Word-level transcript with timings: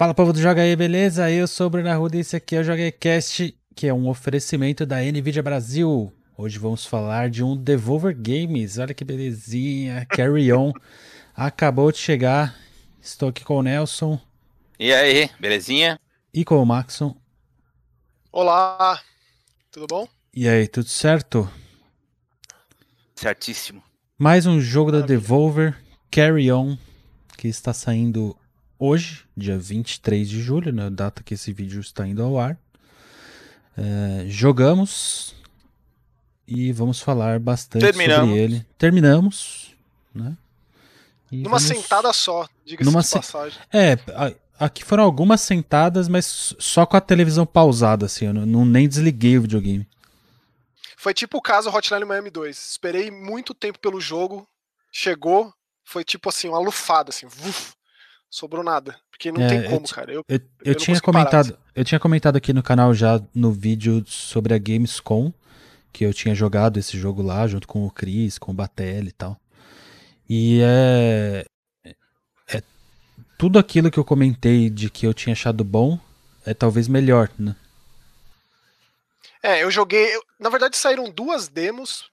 Fala 0.00 0.14
povo 0.14 0.32
do 0.32 0.40
Joga 0.40 0.62
aí, 0.62 0.74
beleza? 0.74 1.30
Eu 1.30 1.46
sou 1.46 1.66
o 1.66 1.68
Bruno 1.68 1.90
Arruda 1.90 2.16
e 2.16 2.20
esse 2.20 2.34
aqui 2.34 2.56
é 2.56 2.60
o 2.60 2.64
Joga 2.64 2.82
aí 2.82 2.90
Cast, 2.90 3.54
que 3.76 3.86
é 3.86 3.92
um 3.92 4.08
oferecimento 4.08 4.86
da 4.86 4.96
NVIDIA 4.96 5.42
Brasil. 5.42 6.10
Hoje 6.38 6.58
vamos 6.58 6.86
falar 6.86 7.28
de 7.28 7.44
um 7.44 7.54
Devolver 7.54 8.16
Games. 8.16 8.78
Olha 8.78 8.94
que 8.94 9.04
belezinha. 9.04 10.06
Carry 10.08 10.50
On. 10.54 10.72
Acabou 11.36 11.92
de 11.92 11.98
chegar. 11.98 12.58
Estou 12.98 13.28
aqui 13.28 13.44
com 13.44 13.58
o 13.58 13.62
Nelson. 13.62 14.18
E 14.78 14.90
aí, 14.90 15.28
belezinha? 15.38 16.00
E 16.32 16.46
com 16.46 16.62
o 16.62 16.64
Maxon. 16.64 17.14
Olá, 18.32 19.02
tudo 19.70 19.86
bom? 19.86 20.08
E 20.34 20.48
aí, 20.48 20.66
tudo 20.66 20.88
certo? 20.88 21.46
Certíssimo. 23.14 23.82
Mais 24.16 24.46
um 24.46 24.62
jogo 24.62 24.90
da 24.90 25.02
Devolver, 25.02 25.78
Carry 26.10 26.50
On, 26.50 26.78
que 27.36 27.48
está 27.48 27.74
saindo 27.74 28.34
hoje, 28.80 29.24
dia 29.36 29.58
23 29.58 30.26
de 30.26 30.40
julho, 30.40 30.72
na 30.72 30.84
né, 30.84 30.90
data 30.90 31.22
que 31.22 31.34
esse 31.34 31.52
vídeo 31.52 31.80
está 31.80 32.08
indo 32.08 32.22
ao 32.22 32.38
ar. 32.38 32.58
É, 33.76 34.24
jogamos 34.26 35.34
e 36.48 36.72
vamos 36.72 37.00
falar 37.00 37.38
bastante 37.38 37.82
Terminamos. 37.82 38.28
sobre 38.28 38.42
ele. 38.42 38.66
Terminamos, 38.78 39.76
né? 40.14 40.36
E 41.30 41.42
Numa 41.42 41.58
vamos... 41.58 41.62
sentada 41.62 42.12
só, 42.12 42.48
diga-se 42.64 42.90
de 42.90 43.12
passagem. 43.12 43.60
É, 43.72 43.96
aqui 44.58 44.82
foram 44.82 45.04
algumas 45.04 45.42
sentadas, 45.42 46.08
mas 46.08 46.54
só 46.58 46.84
com 46.84 46.96
a 46.96 47.00
televisão 47.00 47.46
pausada, 47.46 48.06
assim, 48.06 48.26
eu 48.26 48.34
não, 48.34 48.64
nem 48.64 48.88
desliguei 48.88 49.38
o 49.38 49.42
videogame. 49.42 49.86
Foi 50.96 51.14
tipo 51.14 51.38
o 51.38 51.42
caso 51.42 51.70
Hotline 51.70 52.04
Miami 52.04 52.30
2. 52.30 52.58
Esperei 52.58 53.10
muito 53.10 53.54
tempo 53.54 53.78
pelo 53.78 54.00
jogo, 54.00 54.46
chegou, 54.90 55.54
foi 55.84 56.02
tipo 56.02 56.28
assim, 56.28 56.48
uma 56.48 56.58
lufada, 56.58 57.10
assim, 57.10 57.26
uf, 57.26 57.74
sobrou 58.30 58.62
nada. 58.62 58.96
Porque 59.10 59.32
não 59.32 59.42
é, 59.42 59.48
tem 59.48 59.62
como, 59.64 59.84
eu, 59.86 59.94
cara. 59.94 60.12
Eu, 60.12 60.24
eu, 60.28 60.40
eu, 60.64 60.74
tinha 60.74 60.98
comentado, 61.00 61.30
parar, 61.30 61.58
assim. 61.58 61.72
eu 61.74 61.84
tinha 61.84 62.00
comentado 62.00 62.36
aqui 62.36 62.52
no 62.52 62.62
canal 62.62 62.94
já 62.94 63.20
no 63.34 63.52
vídeo 63.52 64.02
sobre 64.06 64.54
a 64.54 64.58
Gamescom, 64.58 65.32
que 65.92 66.04
eu 66.04 66.14
tinha 66.14 66.34
jogado 66.34 66.78
esse 66.78 66.96
jogo 66.96 67.20
lá, 67.20 67.46
junto 67.46 67.66
com 67.66 67.84
o 67.84 67.90
Chris, 67.90 68.38
com 68.38 68.52
o 68.52 68.54
Batelli 68.54 69.08
e 69.08 69.12
tal. 69.12 69.38
E 70.28 70.60
é, 70.62 71.44
é. 72.48 72.62
Tudo 73.36 73.58
aquilo 73.58 73.90
que 73.90 73.98
eu 73.98 74.04
comentei 74.04 74.70
de 74.70 74.88
que 74.88 75.06
eu 75.06 75.12
tinha 75.12 75.32
achado 75.32 75.64
bom 75.64 75.98
é 76.46 76.54
talvez 76.54 76.86
melhor, 76.88 77.28
né? 77.38 77.56
É, 79.42 79.62
eu 79.62 79.70
joguei. 79.70 80.08
Na 80.38 80.48
verdade, 80.48 80.76
saíram 80.76 81.10
duas 81.10 81.48
demos 81.48 82.08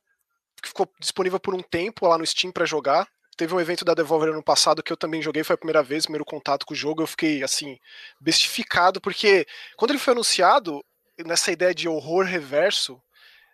que 0.62 0.70
ficou 0.70 0.90
disponível 1.00 1.40
por 1.40 1.54
um 1.54 1.62
tempo 1.62 2.08
lá 2.08 2.18
no 2.18 2.26
Steam 2.26 2.52
para 2.52 2.66
jogar. 2.66 3.08
Teve 3.38 3.54
um 3.54 3.60
evento 3.60 3.86
da 3.86 3.94
Devolver 3.94 4.30
ano 4.30 4.44
passado 4.44 4.82
que 4.82 4.92
eu 4.92 4.98
também 4.98 5.22
joguei, 5.22 5.44
foi 5.44 5.54
a 5.54 5.58
primeira 5.58 5.84
vez, 5.84 6.06
primeiro 6.06 6.26
contato 6.26 6.66
com 6.66 6.74
o 6.74 6.78
jogo. 6.78 7.04
Eu 7.04 7.08
fiquei, 7.08 7.44
assim, 7.44 7.78
bestificado, 8.20 9.00
porque 9.00 9.46
quando 9.78 9.92
ele 9.92 10.00
foi 10.00 10.14
anunciado, 10.14 10.84
nessa 11.24 11.52
ideia 11.52 11.74
de 11.74 11.88
horror 11.88 12.26
reverso, 12.26 13.00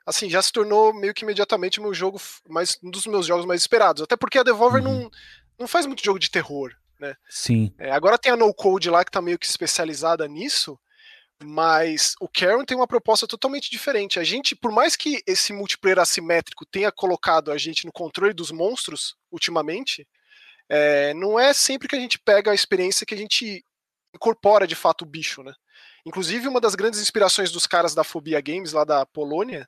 assim, 0.05 0.29
já 0.29 0.41
se 0.41 0.51
tornou 0.51 0.93
meio 0.93 1.13
que 1.13 1.23
imediatamente 1.23 1.81
meu 1.81 1.93
jogo, 1.93 2.19
mais, 2.47 2.77
um 2.81 2.89
dos 2.89 3.05
meus 3.05 3.25
jogos 3.25 3.45
mais 3.45 3.61
esperados. 3.61 4.01
Até 4.01 4.15
porque 4.15 4.39
a 4.39 4.43
Devolver 4.43 4.81
uhum. 4.81 5.01
não, 5.01 5.11
não 5.59 5.67
faz 5.67 5.85
muito 5.85 6.03
jogo 6.03 6.19
de 6.19 6.31
terror, 6.31 6.73
né? 6.99 7.15
Sim. 7.29 7.73
É, 7.77 7.91
agora 7.91 8.17
tem 8.17 8.31
a 8.31 8.37
No 8.37 8.53
Code 8.53 8.89
lá 8.89 9.03
que 9.03 9.11
tá 9.11 9.21
meio 9.21 9.37
que 9.37 9.45
especializada 9.45 10.27
nisso, 10.27 10.79
mas 11.41 12.15
o 12.19 12.27
Karen 12.27 12.65
tem 12.65 12.75
uma 12.75 12.87
proposta 12.87 13.27
totalmente 13.27 13.69
diferente. 13.69 14.19
A 14.19 14.23
gente, 14.23 14.55
por 14.55 14.71
mais 14.71 14.95
que 14.95 15.21
esse 15.25 15.53
multiplayer 15.53 15.99
assimétrico 15.99 16.65
tenha 16.65 16.91
colocado 16.91 17.51
a 17.51 17.57
gente 17.57 17.85
no 17.85 17.91
controle 17.91 18.33
dos 18.33 18.51
monstros 18.51 19.15
ultimamente, 19.31 20.07
é, 20.69 21.13
não 21.13 21.39
é 21.39 21.53
sempre 21.53 21.87
que 21.87 21.95
a 21.95 21.99
gente 21.99 22.19
pega 22.19 22.51
a 22.51 22.55
experiência 22.55 23.05
que 23.05 23.13
a 23.13 23.17
gente 23.17 23.63
incorpora 24.15 24.67
de 24.67 24.75
fato 24.75 25.03
o 25.03 25.07
bicho, 25.07 25.43
né? 25.43 25.53
Inclusive, 26.05 26.47
uma 26.47 26.61
das 26.61 26.75
grandes 26.75 27.01
inspirações 27.01 27.51
dos 27.51 27.65
caras 27.65 27.95
da 27.95 28.03
Fobia 28.03 28.41
Games, 28.41 28.73
lá 28.73 28.83
da 28.83 29.05
Polônia, 29.05 29.67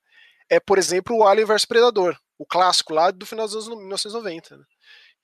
é, 0.49 0.59
por 0.59 0.77
exemplo, 0.77 1.17
o 1.17 1.23
Alien 1.25 1.47
vs 1.47 1.65
Predador, 1.65 2.17
o 2.37 2.45
clássico 2.45 2.93
lá 2.93 3.09
do 3.11 3.25
final 3.25 3.47
dos 3.47 3.55
anos 3.55 3.79
1990. 3.79 4.57
Né? 4.57 4.63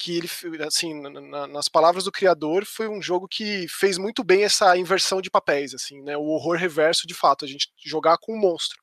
Que 0.01 0.17
ele, 0.17 0.28
assim, 0.63 1.00
na, 1.00 1.45
nas 1.45 1.69
palavras 1.69 2.06
do 2.06 2.12
criador, 2.12 2.66
foi 2.66 2.88
um 2.88 3.00
jogo 3.00 3.28
que 3.28 3.67
fez 3.67 4.00
muito 4.00 4.23
bem 4.23 4.44
essa 4.44 4.75
inversão 4.75 5.22
de 5.22 5.29
papéis, 5.29 5.75
assim, 5.75 6.01
né? 6.01 6.17
O 6.17 6.23
horror 6.23 6.57
reverso, 6.57 7.06
de 7.06 7.13
fato, 7.13 7.45
a 7.45 7.47
gente 7.47 7.72
jogar 7.85 8.17
com 8.17 8.34
um 8.34 8.39
monstro. 8.39 8.81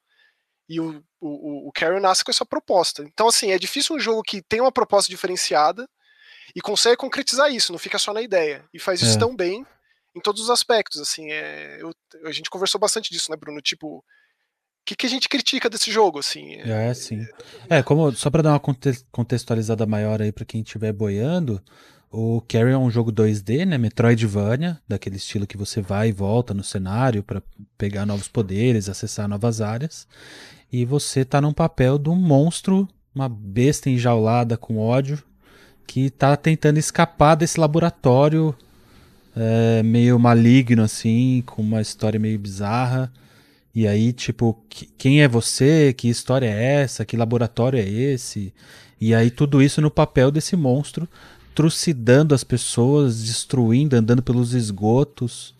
E 0.69 0.79
o, 0.79 1.03
o, 1.21 1.69
o 1.69 1.73
Carrion 1.73 1.99
nasce 1.99 2.23
com 2.23 2.31
essa 2.31 2.47
proposta. 2.47 3.03
Então, 3.03 3.27
assim, 3.27 3.51
é 3.51 3.59
difícil 3.59 3.97
um 3.97 3.99
jogo 3.99 4.23
que 4.23 4.41
tem 4.43 4.61
uma 4.61 4.71
proposta 4.71 5.11
diferenciada 5.11 5.89
e 6.55 6.61
consegue 6.61 6.97
concretizar 6.97 7.51
isso, 7.53 7.73
não 7.73 7.79
fica 7.81 7.99
só 7.99 8.13
na 8.13 8.23
ideia. 8.23 8.65
E 8.73 8.79
faz 8.79 9.03
isso 9.03 9.17
é. 9.17 9.19
tão 9.19 9.35
bem 9.35 9.67
em 10.15 10.21
todos 10.21 10.43
os 10.43 10.51
aspectos, 10.51 11.01
assim, 11.01 11.31
é, 11.31 11.81
eu, 11.81 11.93
a 12.25 12.33
gente 12.33 12.51
conversou 12.51 12.81
bastante 12.81 13.11
disso, 13.11 13.31
né, 13.31 13.37
Bruno? 13.37 13.61
Tipo, 13.61 14.05
que, 14.89 14.97
que 14.97 15.07
a 15.07 15.11
gente 15.11 15.29
critica 15.29 15.69
desse 15.69 15.91
jogo, 15.91 16.19
assim? 16.19 16.55
É, 16.57 16.95
sim. 16.95 17.27
É, 17.69 17.83
como, 17.83 18.11
só 18.13 18.31
para 18.31 18.43
dar 18.43 18.53
uma 18.53 18.63
contextualizada 19.11 19.85
maior 19.85 20.23
aí 20.23 20.33
para 20.33 20.47
quem 20.47 20.63
estiver 20.63 20.93
boiando, 20.93 21.61
o 22.11 22.41
Carry 22.49 22.71
é 22.71 22.79
um 22.79 22.91
jogo 22.91 23.13
2D, 23.13 23.67
né, 23.67 23.77
Metroidvania, 23.77 24.81
daquele 24.89 25.17
estilo 25.17 25.47
que 25.47 25.59
você 25.59 25.83
vai 25.83 26.09
e 26.09 26.13
volta 26.13 26.55
no 26.55 26.65
cenário 26.65 27.23
para 27.23 27.43
pegar 27.77 28.07
novos 28.07 28.29
poderes, 28.29 28.89
acessar 28.89 29.29
novas 29.29 29.61
áreas, 29.61 30.09
e 30.73 30.87
você 30.87 31.23
tá 31.23 31.41
num 31.41 31.53
papel 31.53 31.99
de 31.99 32.09
um 32.09 32.17
monstro, 32.17 32.89
uma 33.15 33.29
besta 33.29 33.91
enjaulada 33.91 34.57
com 34.57 34.79
ódio, 34.79 35.23
que 35.87 36.09
tá 36.09 36.35
tentando 36.35 36.79
escapar 36.79 37.35
desse 37.35 37.61
laboratório 37.61 38.55
é, 39.37 39.83
meio 39.83 40.19
maligno, 40.19 40.83
assim, 40.83 41.43
com 41.45 41.61
uma 41.61 41.83
história 41.83 42.19
meio 42.19 42.39
bizarra. 42.39 43.13
E 43.75 43.87
aí, 43.87 44.13
tipo, 44.13 44.61
quem 44.97 45.23
é 45.23 45.29
você? 45.29 45.93
Que 45.93 46.09
história 46.09 46.47
é 46.47 46.83
essa? 46.83 47.05
Que 47.05 47.17
laboratório 47.17 47.79
é 47.79 47.89
esse? 47.89 48.53
E 49.01 49.15
aí, 49.15 49.31
tudo 49.31 49.63
isso 49.63 49.81
no 49.81 49.91
papel 49.91 50.31
desse 50.31 50.57
monstro, 50.57 51.09
trucidando 51.55 52.35
as 52.35 52.45
pessoas, 52.45 53.25
destruindo, 53.25 53.97
andando 53.97 54.23
pelos 54.23 54.55
esgotos. 54.55 55.55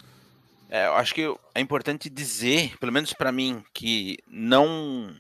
É, 0.71 0.87
eu 0.87 0.95
acho 0.95 1.15
que 1.15 1.23
é 1.55 1.61
importante 1.61 2.11
dizer, 2.11 2.77
pelo 2.79 2.93
menos 2.93 3.13
para 3.13 3.33
mim, 3.33 3.63
que 3.73 4.19
não, 4.27 5.15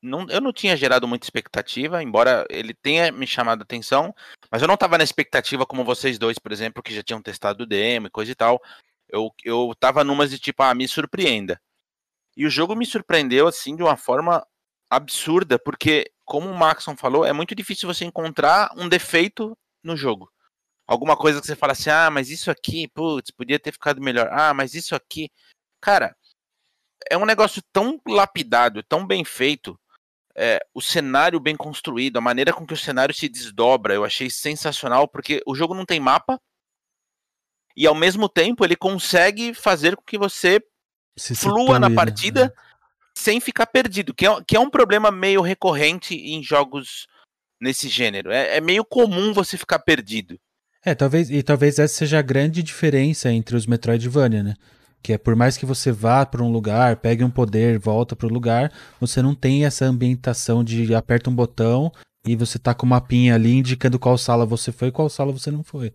não. 0.00 0.26
Eu 0.28 0.40
não 0.40 0.52
tinha 0.52 0.76
gerado 0.76 1.08
muita 1.08 1.26
expectativa, 1.26 2.02
embora 2.02 2.46
ele 2.50 2.72
tenha 2.74 3.10
me 3.10 3.26
chamado 3.26 3.60
a 3.60 3.64
atenção, 3.64 4.14
mas 4.50 4.62
eu 4.62 4.68
não 4.68 4.74
estava 4.74 4.98
na 4.98 5.04
expectativa 5.04 5.66
como 5.66 5.84
vocês 5.84 6.18
dois, 6.18 6.38
por 6.38 6.52
exemplo, 6.52 6.82
que 6.82 6.94
já 6.94 7.02
tinham 7.02 7.22
testado 7.22 7.64
o 7.64 7.66
demo 7.66 8.06
e 8.06 8.10
coisa 8.10 8.30
e 8.32 8.34
tal. 8.34 8.60
Eu, 9.08 9.30
eu 9.44 9.74
tava 9.78 10.04
numas 10.04 10.30
de 10.30 10.38
tipo, 10.38 10.62
ah, 10.62 10.74
me 10.74 10.88
surpreenda. 10.88 11.60
E 12.36 12.46
o 12.46 12.50
jogo 12.50 12.74
me 12.74 12.86
surpreendeu 12.86 13.46
assim 13.46 13.76
de 13.76 13.82
uma 13.82 13.96
forma 13.96 14.46
absurda, 14.90 15.58
porque, 15.58 16.10
como 16.24 16.50
o 16.50 16.56
Maxon 16.56 16.96
falou, 16.96 17.24
é 17.24 17.32
muito 17.32 17.54
difícil 17.54 17.92
você 17.92 18.04
encontrar 18.04 18.70
um 18.76 18.88
defeito 18.88 19.56
no 19.82 19.96
jogo. 19.96 20.30
Alguma 20.86 21.16
coisa 21.16 21.40
que 21.40 21.46
você 21.46 21.56
fala 21.56 21.72
assim, 21.72 21.90
ah, 21.90 22.10
mas 22.10 22.28
isso 22.30 22.50
aqui, 22.50 22.88
putz, 22.88 23.30
podia 23.30 23.58
ter 23.58 23.72
ficado 23.72 24.00
melhor. 24.00 24.28
Ah, 24.30 24.52
mas 24.52 24.74
isso 24.74 24.94
aqui. 24.94 25.30
Cara, 25.80 26.14
é 27.10 27.16
um 27.16 27.24
negócio 27.24 27.62
tão 27.72 28.00
lapidado, 28.06 28.82
tão 28.82 29.06
bem 29.06 29.24
feito. 29.24 29.78
É, 30.34 30.60
o 30.74 30.80
cenário 30.80 31.38
bem 31.38 31.56
construído, 31.56 32.16
a 32.16 32.20
maneira 32.20 32.52
com 32.52 32.66
que 32.66 32.72
o 32.72 32.76
cenário 32.76 33.14
se 33.14 33.28
desdobra, 33.28 33.94
eu 33.94 34.04
achei 34.04 34.30
sensacional, 34.30 35.06
porque 35.06 35.42
o 35.46 35.54
jogo 35.54 35.74
não 35.74 35.84
tem 35.84 36.00
mapa. 36.00 36.40
E 37.76 37.86
ao 37.86 37.94
mesmo 37.94 38.28
tempo 38.28 38.64
ele 38.64 38.76
consegue 38.76 39.54
fazer 39.54 39.96
com 39.96 40.02
que 40.02 40.18
você 40.18 40.62
se 41.16 41.34
flua 41.34 41.78
na 41.78 41.90
partida 41.90 42.46
né? 42.46 42.52
sem 43.16 43.40
ficar 43.40 43.66
perdido, 43.66 44.14
que 44.14 44.26
é, 44.26 44.42
que 44.46 44.56
é 44.56 44.60
um 44.60 44.70
problema 44.70 45.10
meio 45.10 45.42
recorrente 45.42 46.14
em 46.14 46.42
jogos 46.42 47.06
nesse 47.60 47.88
gênero. 47.88 48.30
É, 48.30 48.56
é 48.56 48.60
meio 48.60 48.84
comum 48.84 49.32
você 49.32 49.56
ficar 49.56 49.78
perdido. 49.78 50.38
É, 50.84 50.94
talvez, 50.94 51.30
e 51.30 51.42
talvez 51.42 51.78
essa 51.78 51.94
seja 51.94 52.18
a 52.18 52.22
grande 52.22 52.62
diferença 52.62 53.30
entre 53.30 53.54
os 53.54 53.66
Metroidvania, 53.66 54.42
né? 54.42 54.54
Que 55.00 55.12
é 55.12 55.18
por 55.18 55.36
mais 55.36 55.56
que 55.56 55.66
você 55.66 55.92
vá 55.92 56.26
para 56.26 56.42
um 56.42 56.50
lugar, 56.50 56.96
pegue 56.96 57.22
um 57.22 57.30
poder, 57.30 57.78
volta 57.78 58.16
para 58.16 58.26
o 58.26 58.32
lugar, 58.32 58.72
você 59.00 59.22
não 59.22 59.34
tem 59.34 59.64
essa 59.64 59.84
ambientação 59.84 60.64
de 60.64 60.94
aperta 60.94 61.30
um 61.30 61.34
botão 61.34 61.92
e 62.26 62.34
você 62.34 62.58
tá 62.58 62.74
com 62.74 62.86
uma 62.86 62.96
mapinha 62.96 63.34
ali 63.34 63.52
indicando 63.52 63.98
qual 63.98 64.16
sala 64.16 64.46
você 64.46 64.70
foi 64.72 64.88
e 64.88 64.92
qual 64.92 65.08
sala 65.08 65.32
você 65.32 65.50
não 65.50 65.62
foi. 65.62 65.92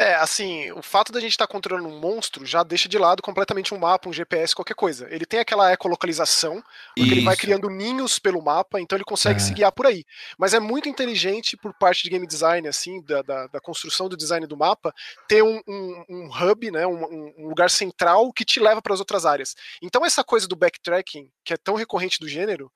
É, 0.00 0.14
assim, 0.14 0.70
o 0.70 0.80
fato 0.80 1.10
da 1.10 1.18
gente 1.18 1.32
estar 1.32 1.48
tá 1.48 1.52
controlando 1.52 1.88
um 1.88 1.98
monstro 1.98 2.46
já 2.46 2.62
deixa 2.62 2.88
de 2.88 2.96
lado 2.96 3.20
completamente 3.20 3.74
um 3.74 3.78
mapa, 3.78 4.08
um 4.08 4.12
GPS, 4.12 4.54
qualquer 4.54 4.74
coisa. 4.74 5.08
Ele 5.10 5.26
tem 5.26 5.40
aquela 5.40 5.72
ecolocalização, 5.72 6.62
porque 6.94 7.02
Isso. 7.02 7.12
ele 7.14 7.24
vai 7.24 7.36
criando 7.36 7.68
ninhos 7.68 8.16
pelo 8.16 8.40
mapa, 8.40 8.80
então 8.80 8.96
ele 8.96 9.04
consegue 9.04 9.40
é. 9.40 9.42
se 9.42 9.52
guiar 9.52 9.72
por 9.72 9.86
aí. 9.86 10.04
Mas 10.38 10.54
é 10.54 10.60
muito 10.60 10.88
inteligente 10.88 11.56
por 11.56 11.74
parte 11.74 12.04
de 12.04 12.10
game 12.10 12.24
design, 12.28 12.68
assim, 12.68 13.02
da, 13.02 13.22
da, 13.22 13.46
da 13.48 13.60
construção 13.60 14.08
do 14.08 14.16
design 14.16 14.46
do 14.46 14.56
mapa, 14.56 14.94
ter 15.26 15.42
um, 15.42 15.60
um, 15.66 16.04
um 16.08 16.30
hub, 16.30 16.70
né, 16.70 16.86
um, 16.86 17.32
um, 17.36 17.48
lugar 17.48 17.68
central 17.68 18.32
que 18.32 18.44
te 18.44 18.60
leva 18.60 18.80
para 18.80 18.94
as 18.94 19.00
outras 19.00 19.26
áreas. 19.26 19.56
Então 19.82 20.06
essa 20.06 20.22
coisa 20.22 20.46
do 20.46 20.54
backtracking, 20.54 21.28
que 21.44 21.52
é 21.52 21.56
tão 21.56 21.74
recorrente 21.74 22.20
do 22.20 22.28
gênero, 22.28 22.70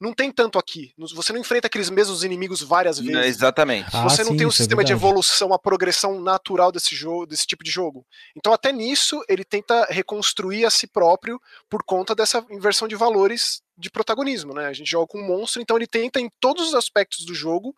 não 0.00 0.14
tem 0.14 0.32
tanto 0.32 0.58
aqui. 0.58 0.94
Você 0.96 1.32
não 1.32 1.40
enfrenta 1.40 1.66
aqueles 1.66 1.90
mesmos 1.90 2.24
inimigos 2.24 2.62
várias 2.62 2.98
vezes. 2.98 3.12
Não, 3.12 3.22
exatamente. 3.22 3.90
Ah, 3.92 4.04
você 4.04 4.24
não 4.24 4.30
sim, 4.30 4.38
tem 4.38 4.46
um 4.46 4.50
é 4.50 4.52
sistema 4.52 4.80
é 4.80 4.84
de 4.84 4.92
evolução, 4.92 5.52
a 5.52 5.58
progressão 5.58 6.20
natural 6.20 6.72
desse 6.72 6.96
jogo, 6.96 7.26
desse 7.26 7.46
tipo 7.46 7.62
de 7.62 7.70
jogo. 7.70 8.06
Então, 8.34 8.52
até 8.52 8.72
nisso, 8.72 9.22
ele 9.28 9.44
tenta 9.44 9.86
reconstruir 9.90 10.64
a 10.64 10.70
si 10.70 10.86
próprio 10.86 11.38
por 11.68 11.82
conta 11.84 12.14
dessa 12.14 12.44
inversão 12.50 12.88
de 12.88 12.96
valores 12.96 13.60
de 13.76 13.90
protagonismo, 13.90 14.54
né? 14.54 14.66
A 14.66 14.72
gente 14.72 14.90
joga 14.90 15.06
com 15.06 15.18
um 15.18 15.26
monstro, 15.26 15.60
então 15.60 15.76
ele 15.76 15.86
tenta, 15.86 16.18
em 16.18 16.30
todos 16.40 16.68
os 16.68 16.74
aspectos 16.74 17.26
do 17.26 17.34
jogo, 17.34 17.74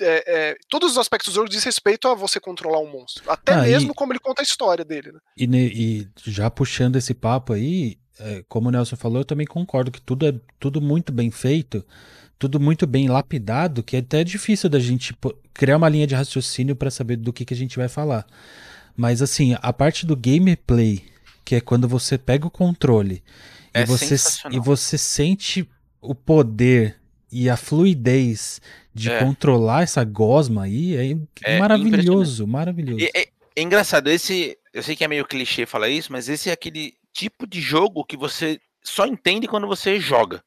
é, 0.00 0.24
é, 0.26 0.56
todos 0.68 0.92
os 0.92 0.98
aspectos 0.98 1.32
do 1.32 1.36
jogo 1.36 1.48
diz 1.48 1.62
respeito 1.64 2.08
a 2.08 2.14
você 2.14 2.40
controlar 2.40 2.80
um 2.80 2.90
monstro. 2.90 3.30
Até 3.30 3.52
ah, 3.52 3.62
mesmo 3.62 3.92
e, 3.92 3.94
como 3.94 4.12
ele 4.12 4.18
conta 4.18 4.42
a 4.42 4.44
história 4.44 4.84
dele. 4.84 5.12
Né? 5.12 5.20
E, 5.36 5.44
e, 5.44 6.08
já 6.30 6.50
puxando 6.50 6.96
esse 6.96 7.14
papo 7.14 7.52
aí, 7.52 7.98
como 8.48 8.68
o 8.68 8.72
Nelson 8.72 8.96
falou, 8.96 9.18
eu 9.18 9.24
também 9.24 9.46
concordo 9.46 9.90
que 9.90 10.00
tudo 10.00 10.26
é 10.26 10.34
tudo 10.58 10.80
muito 10.80 11.12
bem 11.12 11.30
feito, 11.30 11.84
tudo 12.38 12.60
muito 12.60 12.86
bem 12.86 13.08
lapidado, 13.08 13.82
que 13.82 13.96
é 13.96 14.00
até 14.00 14.22
difícil 14.22 14.68
da 14.68 14.78
gente 14.78 15.14
criar 15.52 15.76
uma 15.76 15.88
linha 15.88 16.06
de 16.06 16.14
raciocínio 16.14 16.76
para 16.76 16.90
saber 16.90 17.16
do 17.16 17.32
que, 17.32 17.44
que 17.44 17.54
a 17.54 17.56
gente 17.56 17.76
vai 17.76 17.88
falar. 17.88 18.26
Mas 18.96 19.22
assim, 19.22 19.56
a 19.60 19.72
parte 19.72 20.04
do 20.04 20.16
gameplay, 20.16 21.04
que 21.44 21.54
é 21.54 21.60
quando 21.60 21.88
você 21.88 22.18
pega 22.18 22.46
o 22.46 22.50
controle 22.50 23.22
é 23.72 23.82
e, 23.82 23.86
você, 23.86 24.16
e 24.50 24.58
você 24.58 24.98
sente 24.98 25.68
o 26.00 26.14
poder 26.14 26.96
e 27.30 27.48
a 27.48 27.56
fluidez 27.56 28.60
de 28.94 29.10
é. 29.10 29.18
controlar 29.20 29.82
essa 29.82 30.02
gosma 30.02 30.64
aí 30.64 30.96
é, 30.96 31.54
é 31.54 31.58
maravilhoso, 31.58 32.46
maravilhoso. 32.46 33.04
É, 33.04 33.20
é, 33.22 33.28
é, 33.56 33.62
engraçado, 33.62 34.08
esse. 34.08 34.58
Eu 34.72 34.82
sei 34.82 34.96
que 34.96 35.04
é 35.04 35.08
meio 35.08 35.24
clichê 35.24 35.66
falar 35.66 35.88
isso, 35.88 36.10
mas 36.10 36.28
esse 36.28 36.50
é 36.50 36.52
aquele 36.52 36.94
tipo 37.18 37.48
de 37.48 37.60
jogo 37.60 38.04
que 38.04 38.16
você 38.16 38.60
só 38.82 39.04
entende 39.04 39.48
quando 39.48 39.66
você 39.66 39.98
joga. 39.98 40.42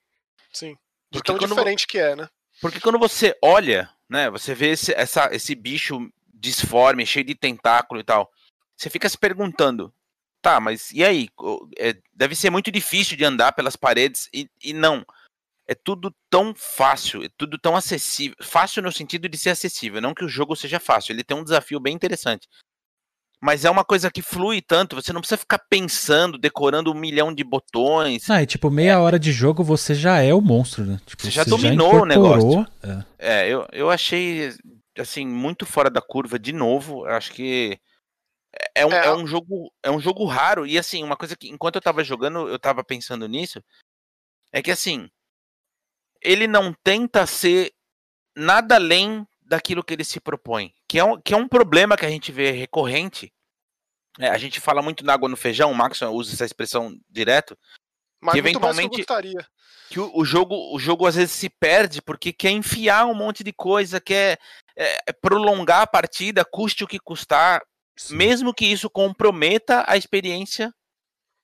Sim. 0.53 0.77
De 1.12 1.21
tão 1.21 1.38
diferente 1.38 1.85
que 1.85 1.97
é, 1.97 2.15
né? 2.15 2.29
Porque 2.62 2.79
quando 2.79 2.97
você 2.97 3.38
olha, 3.44 3.89
né, 4.09 4.29
você 4.29 4.56
vê 4.56 4.69
esse, 4.69 4.94
essa, 4.94 5.29
esse 5.35 5.53
bicho 5.53 6.09
disforme, 6.33 7.06
cheio 7.06 7.25
de 7.25 7.35
tentáculo 7.35 8.00
e 8.00 8.03
tal, 8.03 8.31
você 8.77 8.89
fica 8.89 9.09
se 9.09 9.18
perguntando, 9.18 9.94
tá, 10.41 10.59
mas 10.59 10.91
e 10.91 11.03
aí? 11.03 11.27
É, 11.77 11.94
deve 12.13 12.35
ser 12.35 12.50
muito 12.50 12.71
difícil 12.71 13.18
de 13.18 13.25
andar 13.25 13.51
pelas 13.51 13.75
paredes, 13.75 14.29
e, 14.33 14.50
e 14.63 14.71
não 14.71 15.06
é 15.68 15.75
tudo 15.75 16.15
tão 16.29 16.53
fácil, 16.56 17.23
é 17.23 17.29
tudo 17.38 17.57
tão 17.57 17.75
acessível. 17.75 18.35
Fácil 18.41 18.81
no 18.81 18.91
sentido 18.91 19.27
de 19.27 19.38
ser 19.38 19.50
acessível, 19.50 20.01
não 20.01 20.13
que 20.13 20.23
o 20.23 20.29
jogo 20.29 20.56
seja 20.56 20.79
fácil, 20.79 21.12
ele 21.12 21.23
tem 21.23 21.35
um 21.35 21.44
desafio 21.44 21.79
bem 21.79 21.94
interessante. 21.94 22.47
Mas 23.41 23.65
é 23.65 23.71
uma 23.71 23.83
coisa 23.83 24.11
que 24.11 24.21
flui 24.21 24.61
tanto, 24.61 24.95
você 24.95 25.11
não 25.11 25.19
precisa 25.19 25.38
ficar 25.38 25.57
pensando, 25.57 26.38
decorando 26.38 26.91
um 26.91 26.95
milhão 26.95 27.33
de 27.33 27.43
botões. 27.43 28.29
Ah, 28.29 28.43
e 28.43 28.45
tipo, 28.45 28.69
meia 28.69 28.91
é. 28.91 28.97
hora 28.97 29.17
de 29.17 29.31
jogo 29.31 29.63
você 29.63 29.95
já 29.95 30.21
é 30.21 30.31
o 30.31 30.39
monstro, 30.39 30.85
né? 30.85 31.01
Tipo, 31.07 31.23
você 31.23 31.31
já 31.31 31.43
você 31.43 31.49
dominou 31.49 31.93
já 31.93 32.01
o 32.01 32.05
negócio. 32.05 32.67
É, 32.83 33.03
é 33.17 33.49
eu, 33.49 33.67
eu 33.71 33.89
achei, 33.89 34.53
assim, 34.95 35.25
muito 35.25 35.65
fora 35.65 35.89
da 35.89 36.01
curva 36.01 36.38
de 36.38 36.53
novo. 36.53 37.07
Eu 37.07 37.15
acho 37.15 37.31
que 37.31 37.79
é 38.75 38.85
um, 38.85 38.91
é. 38.91 39.07
é 39.07 39.11
um 39.11 39.25
jogo 39.25 39.73
é 39.81 39.89
um 39.89 39.99
jogo 39.99 40.23
raro. 40.25 40.67
E 40.67 40.77
assim, 40.77 41.03
uma 41.03 41.17
coisa 41.17 41.35
que, 41.35 41.49
enquanto 41.49 41.77
eu 41.77 41.81
tava 41.81 42.03
jogando, 42.03 42.47
eu 42.47 42.59
tava 42.59 42.83
pensando 42.83 43.27
nisso, 43.27 43.59
é 44.51 44.61
que 44.61 44.69
assim, 44.69 45.09
ele 46.21 46.45
não 46.45 46.73
tenta 46.83 47.25
ser 47.25 47.73
nada 48.35 48.75
além 48.75 49.25
daquilo 49.51 49.83
que 49.83 49.94
ele 49.94 50.06
se 50.06 50.18
propõe, 50.18 50.74
que 50.88 50.98
é 50.98 51.03
um, 51.03 51.19
que 51.19 51.33
é 51.33 51.38
um 51.38 51.45
problema 51.45 51.98
que 51.98 52.06
a 52.06 52.09
gente 52.09 52.31
vê 52.31 52.51
recorrente. 52.51 53.33
É, 54.18 54.30
a 54.30 54.38
gente 54.38 54.62
fala 54.62 54.81
muito 54.81 55.03
na 55.03 55.13
água 55.13 55.27
no 55.27 55.36
feijão, 55.36 55.69
o 55.69 55.75
Max 55.75 56.01
usa 56.01 56.33
essa 56.33 56.45
expressão 56.45 56.98
direto. 57.09 57.57
Mas 58.21 58.31
que 58.31 58.39
eventualmente 58.39 59.03
que, 59.03 59.06
que 59.89 60.00
o, 60.00 60.09
o, 60.15 60.24
jogo 60.24 60.56
o 60.74 60.80
jogo 60.80 61.06
às 61.06 61.15
vezes 61.15 61.31
se 61.31 61.50
perde 61.50 62.01
porque 62.01 62.31
quer 62.31 62.51
enfiar 62.51 63.06
um 63.07 63.13
monte 63.13 63.44
de 63.44 63.51
coisa, 63.51 64.00
quer 64.00 64.39
é, 64.74 64.98
é 65.07 65.12
prolongar 65.12 65.81
a 65.81 65.88
partida, 65.88 66.45
custe 66.45 66.86
o 66.86 66.88
que 66.88 67.00
custar, 67.00 67.62
Sim. 67.97 68.15
mesmo 68.15 68.54
que 68.54 68.65
isso 68.65 68.89
comprometa 68.89 69.83
a 69.86 69.97
experiência 69.97 70.74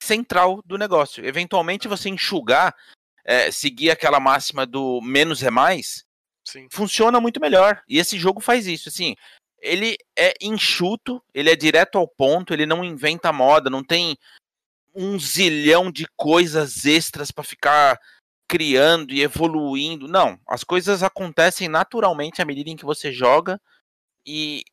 central 0.01 0.61
do 0.63 0.77
negócio. 0.77 1.25
Eventualmente 1.25 1.89
você 1.89 2.07
enxugar 2.07 2.73
é, 3.25 3.51
seguir 3.51 3.91
aquela 3.91 4.21
máxima 4.21 4.65
do 4.65 5.01
menos 5.01 5.43
é 5.43 5.49
mais, 5.49 6.06
Sim. 6.47 6.67
funciona 6.71 7.19
muito 7.19 7.39
melhor. 7.41 7.81
E 7.87 7.97
esse 7.97 8.17
jogo 8.17 8.39
faz 8.39 8.67
isso. 8.67 8.87
Assim, 8.87 9.15
ele 9.61 9.97
é 10.17 10.33
enxuto, 10.41 11.21
ele 11.33 11.49
é 11.49 11.55
direto 11.55 11.97
ao 11.97 12.07
ponto, 12.07 12.53
ele 12.53 12.65
não 12.65 12.83
inventa 12.83 13.33
moda, 13.33 13.69
não 13.69 13.83
tem 13.83 14.17
um 14.95 15.19
zilhão 15.19 15.91
de 15.91 16.07
coisas 16.15 16.85
extras 16.85 17.31
para 17.31 17.43
ficar 17.43 17.99
criando 18.47 19.13
e 19.13 19.21
evoluindo. 19.21 20.07
Não, 20.07 20.39
as 20.47 20.63
coisas 20.63 21.03
acontecem 21.03 21.67
naturalmente 21.67 22.41
à 22.41 22.45
medida 22.45 22.69
em 22.69 22.77
que 22.77 22.85
você 22.85 23.11
joga 23.11 23.59
e 24.25 24.63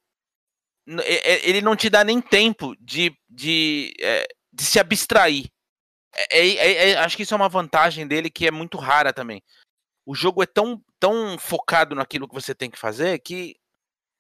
ele 1.43 1.63
não 1.63 1.75
te 1.75 1.89
dá 1.89 2.05
nem 2.05 2.21
tempo 2.21 2.77
de, 2.79 3.17
de, 3.29 3.95
é, 4.01 4.27
de 4.53 4.63
se 4.63 4.79
abstrair. 4.79 5.47
É, 6.15 6.39
é, 6.39 6.49
é, 6.49 6.91
é, 6.91 6.99
acho 6.99 7.17
que 7.17 7.23
isso 7.23 7.35
é 7.35 7.37
uma 7.37 7.49
vantagem 7.49 8.07
dele 8.07 8.31
que 8.31 8.47
é 8.47 8.51
muito 8.51 8.79
rara 8.79 9.13
também. 9.13 9.43
O 10.07 10.15
jogo 10.15 10.43
é 10.43 10.47
tão, 10.47 10.83
tão 11.01 11.39
focado 11.39 11.95
naquilo 11.95 12.29
que 12.29 12.35
você 12.35 12.55
tem 12.55 12.71
que 12.71 12.79
fazer 12.79 13.19
que 13.21 13.57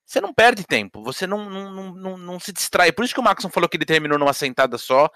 você 0.06 0.20
não 0.20 0.34
perde 0.34 0.64
tempo, 0.64 1.02
você 1.02 1.26
não, 1.26 1.48
não, 1.48 1.94
não, 1.94 2.16
não, 2.18 2.40
se 2.40 2.52
distrai. 2.52 2.92
Por 2.92 3.04
isso 3.04 3.14
que 3.14 3.20
o 3.20 3.22
Maxon 3.22 3.48
falou 3.48 3.68
que 3.68 3.76
ele 3.76 3.86
terminou 3.86 4.18
numa 4.18 4.34
sentada 4.34 4.76
só. 4.76 5.08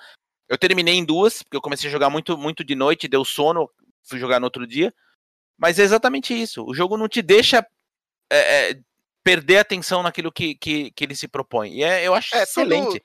Eu 0.49 0.56
terminei 0.56 0.94
em 0.94 1.05
duas, 1.05 1.43
porque 1.43 1.56
eu 1.56 1.61
comecei 1.61 1.88
a 1.88 1.93
jogar 1.93 2.09
muito, 2.09 2.38
muito 2.38 2.65
de 2.65 2.75
noite, 2.75 3.06
deu 3.06 3.25
sono, 3.25 3.70
fui 4.03 4.19
jogar 4.19 4.41
no 4.41 4.47
outro 4.47 4.67
dia. 4.67 4.93
Mas 5.59 5.79
é 5.79 5.82
exatamente 5.82 6.32
isso. 6.32 6.65
O 6.65 6.73
jogo 6.73 6.97
não 6.97 7.06
te 7.06 7.20
deixa 7.20 7.67
é, 8.32 8.79
perder 9.23 9.59
atenção 9.59 10.03
naquilo 10.03 10.32
que, 10.32 10.55
que, 10.55 10.91
que, 10.93 11.05
ele 11.05 11.15
se 11.15 11.29
propõe. 11.29 11.75
E 11.75 11.82
é, 11.82 12.06
eu 12.06 12.15
acho 12.15 12.35
é, 12.35 12.44
excelente. 12.44 13.03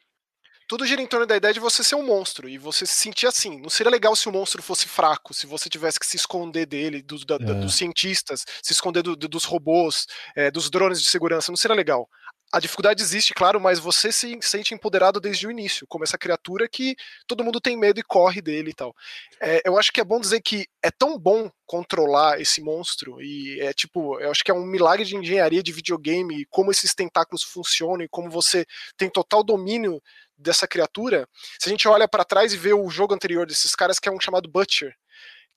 Tudo, 0.73 0.87
gira 0.87 1.03
em 1.03 1.05
torno 1.05 1.27
da 1.27 1.37
ideia 1.37 1.53
de 1.53 1.59
você 1.59 1.83
ser 1.83 1.93
um 1.93 2.03
monstro 2.03 2.49
e 2.49 2.57
você 2.57 2.83
se 2.83 2.95
sentir 2.95 3.27
assim. 3.27 3.61
Não 3.61 3.69
seria 3.69 3.91
legal 3.91 4.15
se 4.15 4.27
o 4.27 4.31
monstro 4.31 4.59
fosse 4.63 4.87
fraco, 4.87 5.31
se 5.31 5.45
você 5.45 5.69
tivesse 5.69 5.99
que 5.99 6.05
se 6.05 6.17
esconder 6.17 6.65
dele, 6.65 7.03
do, 7.03 7.23
da, 7.23 7.35
é. 7.35 7.37
dos 7.37 7.75
cientistas, 7.75 8.43
se 8.59 8.73
esconder 8.73 9.03
do, 9.03 9.15
dos 9.15 9.43
robôs, 9.43 10.07
é, 10.35 10.49
dos 10.49 10.71
drones 10.71 10.99
de 10.99 11.07
segurança. 11.07 11.51
Não 11.51 11.57
seria 11.57 11.75
legal. 11.75 12.09
A 12.51 12.59
dificuldade 12.59 13.03
existe, 13.03 13.35
claro, 13.35 13.61
mas 13.61 13.77
você 13.77 14.11
se 14.11 14.35
sente 14.41 14.73
empoderado 14.73 15.19
desde 15.19 15.45
o 15.45 15.51
início, 15.51 15.85
como 15.87 16.03
essa 16.03 16.17
criatura 16.17 16.67
que 16.67 16.95
todo 17.27 17.43
mundo 17.43 17.61
tem 17.61 17.77
medo 17.77 17.99
e 17.99 18.03
corre 18.03 18.41
dele 18.41 18.71
e 18.71 18.73
tal. 18.73 18.95
É, 19.39 19.61
eu 19.65 19.77
acho 19.77 19.91
que 19.91 20.01
é 20.01 20.03
bom 20.03 20.19
dizer 20.19 20.41
que 20.41 20.65
é 20.83 20.89
tão 20.89 21.19
bom 21.19 21.51
controlar 21.67 22.39
esse 22.39 22.61
monstro 22.61 23.19
e 23.21 23.59
é 23.59 23.73
tipo, 23.73 24.19
eu 24.19 24.29
acho 24.29 24.43
que 24.43 24.51
é 24.51 24.53
um 24.53 24.65
milagre 24.65 25.05
de 25.05 25.15
engenharia 25.15 25.63
de 25.63 25.71
videogame, 25.71 26.45
como 26.49 26.69
esses 26.69 26.93
tentáculos 26.93 27.41
funcionam 27.41 28.03
e 28.03 28.09
como 28.09 28.29
você 28.29 28.65
tem 28.97 29.09
total 29.09 29.43
domínio 29.43 29.99
dessa 30.43 30.67
criatura, 30.67 31.27
se 31.59 31.69
a 31.69 31.71
gente 31.71 31.87
olha 31.87 32.07
para 32.07 32.23
trás 32.23 32.53
e 32.53 32.57
vê 32.57 32.73
o 32.73 32.89
jogo 32.89 33.13
anterior 33.13 33.47
desses 33.47 33.75
caras, 33.75 33.99
que 33.99 34.07
é 34.07 34.11
um 34.11 34.19
chamado 34.19 34.49
Butcher, 34.49 34.93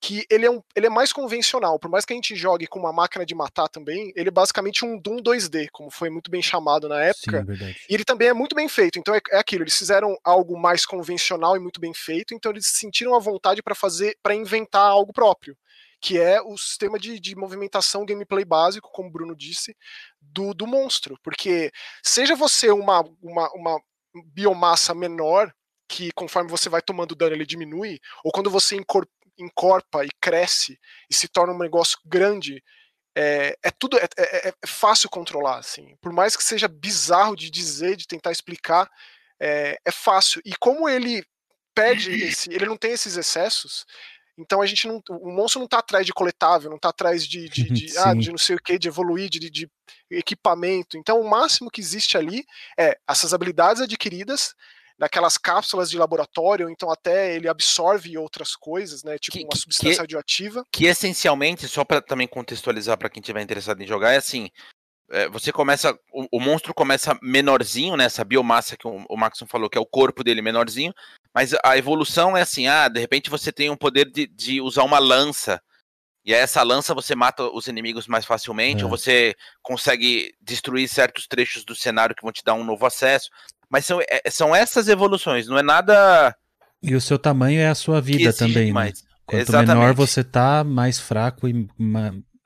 que 0.00 0.26
ele 0.30 0.46
é, 0.46 0.50
um, 0.50 0.62
ele 0.74 0.86
é 0.86 0.90
mais 0.90 1.12
convencional, 1.12 1.78
por 1.78 1.90
mais 1.90 2.04
que 2.04 2.12
a 2.12 2.16
gente 2.16 2.36
jogue 2.36 2.66
com 2.66 2.78
uma 2.78 2.92
máquina 2.92 3.24
de 3.24 3.34
matar 3.34 3.68
também, 3.68 4.12
ele 4.14 4.28
é 4.28 4.32
basicamente 4.32 4.84
um 4.84 4.98
Doom 4.98 5.16
2D, 5.16 5.68
como 5.72 5.90
foi 5.90 6.10
muito 6.10 6.30
bem 6.30 6.42
chamado 6.42 6.88
na 6.88 7.02
época. 7.02 7.44
Sim, 7.44 7.74
e 7.88 7.94
ele 7.94 8.04
também 8.04 8.28
é 8.28 8.34
muito 8.34 8.54
bem 8.54 8.68
feito, 8.68 8.98
então 8.98 9.14
é, 9.14 9.20
é, 9.30 9.38
aquilo, 9.38 9.64
eles 9.64 9.76
fizeram 9.76 10.16
algo 10.22 10.58
mais 10.58 10.84
convencional 10.84 11.56
e 11.56 11.60
muito 11.60 11.80
bem 11.80 11.94
feito, 11.94 12.34
então 12.34 12.52
eles 12.52 12.66
sentiram 12.66 13.14
a 13.14 13.20
vontade 13.20 13.62
para 13.62 13.74
fazer, 13.74 14.16
para 14.22 14.34
inventar 14.34 14.82
algo 14.82 15.12
próprio. 15.12 15.56
Que 15.98 16.20
é 16.20 16.42
o 16.42 16.58
sistema 16.58 16.98
de, 16.98 17.18
de 17.18 17.34
movimentação 17.34 18.04
gameplay 18.04 18.44
básico, 18.44 18.90
como 18.92 19.08
o 19.08 19.10
Bruno 19.10 19.34
disse, 19.34 19.74
do, 20.20 20.52
do 20.52 20.66
monstro. 20.66 21.18
Porque 21.22 21.72
seja 22.02 22.36
você 22.36 22.70
uma, 22.70 23.02
uma, 23.22 23.50
uma 23.54 23.80
biomassa 24.25 24.94
menor, 24.94 25.52
que 25.88 26.11
conforme 26.12 26.50
você 26.50 26.68
vai 26.68 26.82
tomando 26.82 27.14
dano 27.14 27.35
ele 27.35 27.46
diminui, 27.46 28.00
ou 28.25 28.32
quando 28.32 28.50
você 28.50 28.76
encorpa 29.38 30.04
e 30.04 30.08
cresce 30.20 30.78
e 31.08 31.14
se 31.14 31.28
torna 31.28 31.52
um 31.52 31.58
negócio 31.58 31.99
grande, 32.04 32.62
é, 33.16 33.56
é 33.62 33.70
tudo 33.70 33.99
é, 33.99 34.06
é, 34.18 34.49
é, 34.49 34.54
fácil 34.66 35.08
controlar, 35.08 35.58
assim. 35.58 35.96
Por 36.02 36.12
mais 36.12 36.37
que 36.37 36.44
seja 36.44 36.68
bizarro 36.68 37.35
de 37.35 37.50
dizer, 37.50 37.96
de 37.96 38.06
tentar 38.06 38.30
explicar, 38.30 38.90
é, 39.40 39.78
é 39.85 39.90
fácil. 39.90 40.42
E 40.44 40.54
como 40.56 40.88
ele 40.88 41.25
pede 41.75 42.11
esse, 42.23 42.52
ele 42.52 42.66
não 42.66 42.76
tem 42.76 42.92
esses 42.92 43.16
excessos, 43.16 43.87
então 44.38 44.60
a 44.60 44.66
gente 44.66 44.86
não. 44.86 45.02
O 45.10 45.30
monstro 45.30 45.60
não 45.60 45.68
tá 45.68 45.78
atrás 45.78 46.04
de 46.04 46.12
coletável, 46.12 46.70
não 46.70 46.78
tá 46.78 46.90
atrás 46.90 47.26
de, 47.26 47.48
de, 47.48 47.70
de, 47.70 47.98
ah, 47.98 48.14
de 48.14 48.30
não 48.30 48.38
sei 48.38 48.56
o 48.56 48.62
que, 48.62 48.78
de 48.78 48.88
evoluir, 48.88 49.30
de, 49.30 49.50
de, 49.50 49.70
equipamento. 50.10 50.96
Então 50.98 51.20
o 51.20 51.28
máximo 51.28 51.70
que 51.70 51.80
existe 51.80 52.16
ali 52.16 52.44
é 52.78 52.98
essas 53.08 53.32
habilidades 53.32 53.82
adquiridas 53.82 54.54
naquelas 54.98 55.36
cápsulas 55.36 55.90
de 55.90 55.98
laboratório, 55.98 56.70
então 56.70 56.90
até 56.90 57.34
ele 57.34 57.48
absorve 57.48 58.16
outras 58.16 58.56
coisas, 58.56 59.02
né? 59.02 59.18
Tipo 59.18 59.38
que, 59.38 59.44
uma 59.44 59.56
substância 59.56 59.94
que, 59.94 60.00
radioativa. 60.00 60.64
Que 60.72 60.86
essencialmente, 60.86 61.68
só 61.68 61.84
para 61.84 62.00
também 62.00 62.26
contextualizar 62.26 62.96
para 62.96 63.10
quem 63.10 63.22
tiver 63.22 63.42
interessado 63.42 63.82
em 63.82 63.86
jogar, 63.86 64.12
é 64.12 64.16
assim. 64.16 64.48
É, 65.10 65.28
você 65.28 65.52
começa. 65.52 65.96
O, 66.12 66.26
o, 66.32 66.40
monstro 66.40 66.75
começa 66.75 67.16
menorzinho, 67.22 67.96
né? 67.96 68.04
Essa 68.04 68.25
biomassa 68.25 68.76
que 68.76 68.86
o, 68.86 69.04
o 69.08 69.16
Maxon 69.16 69.46
falou, 69.46 69.70
que 69.70 69.78
é 69.78 69.80
o 69.80 69.86
corpo 69.86 70.25
dele 70.25 70.42
menorzinho. 70.42 70.92
Mas 71.32 71.54
a 71.64 71.78
evolução 71.78 72.36
é 72.36 72.42
assim: 72.42 72.66
ah, 72.66 72.88
de 72.88 72.98
repente 72.98 73.30
você 73.30 73.52
tem 73.52 73.70
um 73.70 73.76
poder 73.76 74.10
de, 74.10 74.26
de 74.26 74.60
usar 74.60 74.82
uma 74.82 74.98
lança. 74.98 75.60
E 76.25 76.34
aí 76.34 76.40
essa 76.40 76.60
lança 76.64 76.92
você 76.92 77.14
mata 77.14 77.44
os 77.44 77.68
inimigos 77.68 78.08
mais 78.08 78.25
facilmente, 78.25 78.82
é. 78.82 78.84
ou 78.84 78.90
você 78.90 79.36
consegue 79.62 80.34
destruir 80.40 80.88
certos 80.88 81.28
trechos 81.28 81.64
do 81.64 81.75
cenário 81.75 82.16
que 82.16 82.22
vão 82.22 82.32
te 82.32 82.42
dar 82.42 82.54
um 82.54 82.64
novo 82.64 82.84
acesso. 82.84 83.30
Mas 83.70 83.84
são, 83.84 84.00
é, 84.00 84.28
são 84.28 84.54
essas 84.54 84.88
evoluções, 84.88 85.46
não 85.46 85.56
é 85.56 85.62
nada. 85.62 86.34
E 86.82 86.96
o 86.96 87.00
seu 87.00 87.18
tamanho 87.18 87.60
é 87.60 87.68
a 87.68 87.75
sua 87.76 88.00
vida 88.00 88.32
também, 88.32 88.72
né? 88.72 88.92
Quanto 89.25 89.40
Exatamente. 89.40 89.78
menor 89.78 89.94
você 89.94 90.22
tá, 90.22 90.64
mais 90.64 90.98
fraco 90.98 91.48
e 91.48 91.68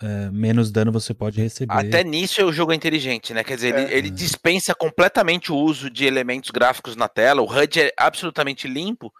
é, 0.02 0.30
menos 0.30 0.70
dano 0.70 0.90
você 0.90 1.12
pode 1.12 1.40
receber. 1.40 1.72
Até 1.72 2.02
nisso 2.02 2.42
o 2.44 2.52
jogo 2.52 2.72
é 2.72 2.74
inteligente, 2.74 3.34
né? 3.34 3.44
Quer 3.44 3.56
dizer, 3.56 3.74
é. 3.74 3.82
ele, 3.82 3.94
ele, 3.94 4.10
dispensa 4.10 4.74
completamente 4.74 5.52
o 5.52 5.56
uso 5.56 5.90
de 5.90 6.06
elementos 6.06 6.50
gráficos 6.50 6.96
na 6.96 7.08
tela. 7.08 7.42
O 7.42 7.50
HUD 7.50 7.80
é 7.80 7.92
absolutamente 7.98 8.66
limpo, 8.66 9.12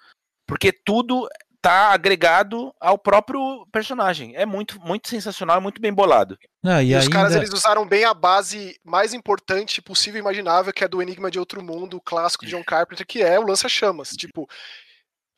porque 0.46 0.72
tudo 0.72 1.28
tá 1.60 1.92
agregado 1.92 2.72
ao 2.80 2.96
próprio 2.96 3.66
personagem. 3.70 4.34
É 4.34 4.46
muito, 4.46 4.80
muito 4.80 5.08
sensacional, 5.08 5.58
é 5.58 5.60
muito 5.60 5.80
bem 5.80 5.92
bolado. 5.92 6.38
Ah, 6.64 6.82
e, 6.82 6.88
e 6.88 6.94
ainda... 6.94 7.00
os 7.00 7.08
caras 7.08 7.34
eles 7.34 7.52
usaram 7.52 7.86
bem 7.86 8.04
a 8.04 8.14
base 8.14 8.78
mais 8.82 9.12
importante 9.12 9.82
possível 9.82 10.18
e 10.18 10.22
imaginável, 10.22 10.72
que 10.72 10.82
é 10.82 10.88
do 10.88 11.02
Enigma 11.02 11.30
de 11.30 11.38
Outro 11.38 11.62
Mundo, 11.62 11.98
o 11.98 12.00
clássico 12.00 12.46
de 12.46 12.52
John 12.52 12.64
Carpenter, 12.64 13.06
que 13.06 13.22
é 13.22 13.38
o 13.38 13.46
lança-chamas. 13.46 14.10
Tipo, 14.10 14.48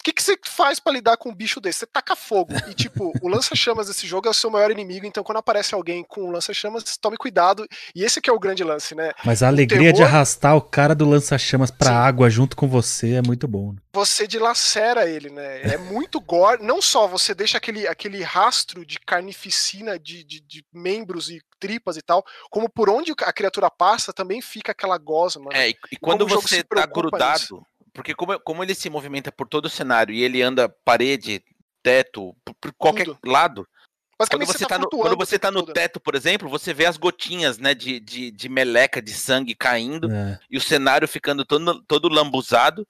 o 0.02 0.04
que, 0.04 0.12
que 0.12 0.22
você 0.22 0.36
faz 0.44 0.80
para 0.80 0.94
lidar 0.94 1.16
com 1.16 1.28
um 1.28 1.34
bicho 1.34 1.60
desse? 1.60 1.78
Você 1.78 1.86
taca 1.86 2.16
fogo. 2.16 2.52
E, 2.68 2.74
tipo, 2.74 3.12
o 3.22 3.28
lança-chamas 3.28 3.86
desse 3.86 4.04
jogo 4.04 4.26
é 4.26 4.30
o 4.32 4.34
seu 4.34 4.50
maior 4.50 4.68
inimigo, 4.72 5.06
então 5.06 5.22
quando 5.22 5.38
aparece 5.38 5.76
alguém 5.76 6.02
com 6.02 6.24
um 6.24 6.30
lança-chamas, 6.32 6.82
tome 7.00 7.16
cuidado. 7.16 7.64
E 7.94 8.02
esse 8.02 8.20
que 8.20 8.28
é 8.28 8.32
o 8.32 8.38
grande 8.38 8.64
lance, 8.64 8.96
né? 8.96 9.12
Mas 9.24 9.44
a 9.44 9.46
alegria 9.46 9.92
terror... 9.92 9.94
de 9.94 10.02
arrastar 10.02 10.56
o 10.56 10.60
cara 10.60 10.92
do 10.92 11.08
lança-chamas 11.08 11.70
pra 11.70 11.90
Sim. 11.90 11.96
água 11.96 12.28
junto 12.28 12.56
com 12.56 12.66
você 12.66 13.12
é 13.12 13.22
muito 13.22 13.46
bom. 13.46 13.74
Né? 13.74 13.78
Você 13.92 14.26
dilacera 14.26 15.08
ele, 15.08 15.30
né? 15.30 15.62
É 15.72 15.78
muito 15.78 16.20
gore. 16.20 16.64
Não 16.64 16.82
só 16.82 17.06
você 17.06 17.32
deixa 17.32 17.58
aquele, 17.58 17.86
aquele 17.86 18.24
rastro 18.24 18.84
de 18.84 18.98
carnificina, 18.98 20.00
de, 20.00 20.24
de, 20.24 20.40
de 20.40 20.64
membros 20.74 21.30
e 21.30 21.40
tripas 21.60 21.96
e 21.96 22.02
tal, 22.02 22.24
como 22.50 22.68
por 22.68 22.90
onde 22.90 23.12
a 23.20 23.32
criatura 23.32 23.70
passa 23.70 24.12
também 24.12 24.42
fica 24.42 24.72
aquela 24.72 24.98
gosma. 24.98 25.50
É, 25.52 25.70
e, 25.70 25.76
e 25.92 25.96
quando 25.96 26.26
você 26.26 26.64
tá 26.64 26.86
grudado. 26.86 27.40
Nisso 27.40 27.71
porque 27.92 28.14
como, 28.14 28.38
como 28.40 28.62
ele 28.62 28.74
se 28.74 28.88
movimenta 28.88 29.30
por 29.30 29.48
todo 29.48 29.66
o 29.66 29.70
cenário 29.70 30.14
e 30.14 30.22
ele 30.22 30.42
anda 30.42 30.68
parede, 30.68 31.44
teto, 31.82 32.34
por, 32.44 32.54
por 32.54 32.72
qualquer 32.74 33.06
Tudo. 33.06 33.18
lado. 33.24 33.68
Quando 34.16 34.46
você, 34.46 34.58
você 34.58 34.66
tá, 34.66 34.76
tá 34.76 34.78
no, 34.78 34.88
quando 34.88 35.16
você 35.16 35.38
tá 35.38 35.50
no 35.50 35.62
teto, 35.64 35.98
por 35.98 36.14
exemplo, 36.14 36.48
você 36.48 36.72
vê 36.72 36.86
as 36.86 36.96
gotinhas 36.96 37.58
né, 37.58 37.74
de, 37.74 37.98
de, 37.98 38.30
de 38.30 38.48
meleca, 38.48 39.02
de 39.02 39.12
sangue 39.12 39.54
caindo 39.54 40.10
é. 40.12 40.38
e 40.48 40.56
o 40.56 40.60
cenário 40.60 41.08
ficando 41.08 41.44
todo, 41.44 41.82
todo 41.82 42.08
lambuzado. 42.08 42.86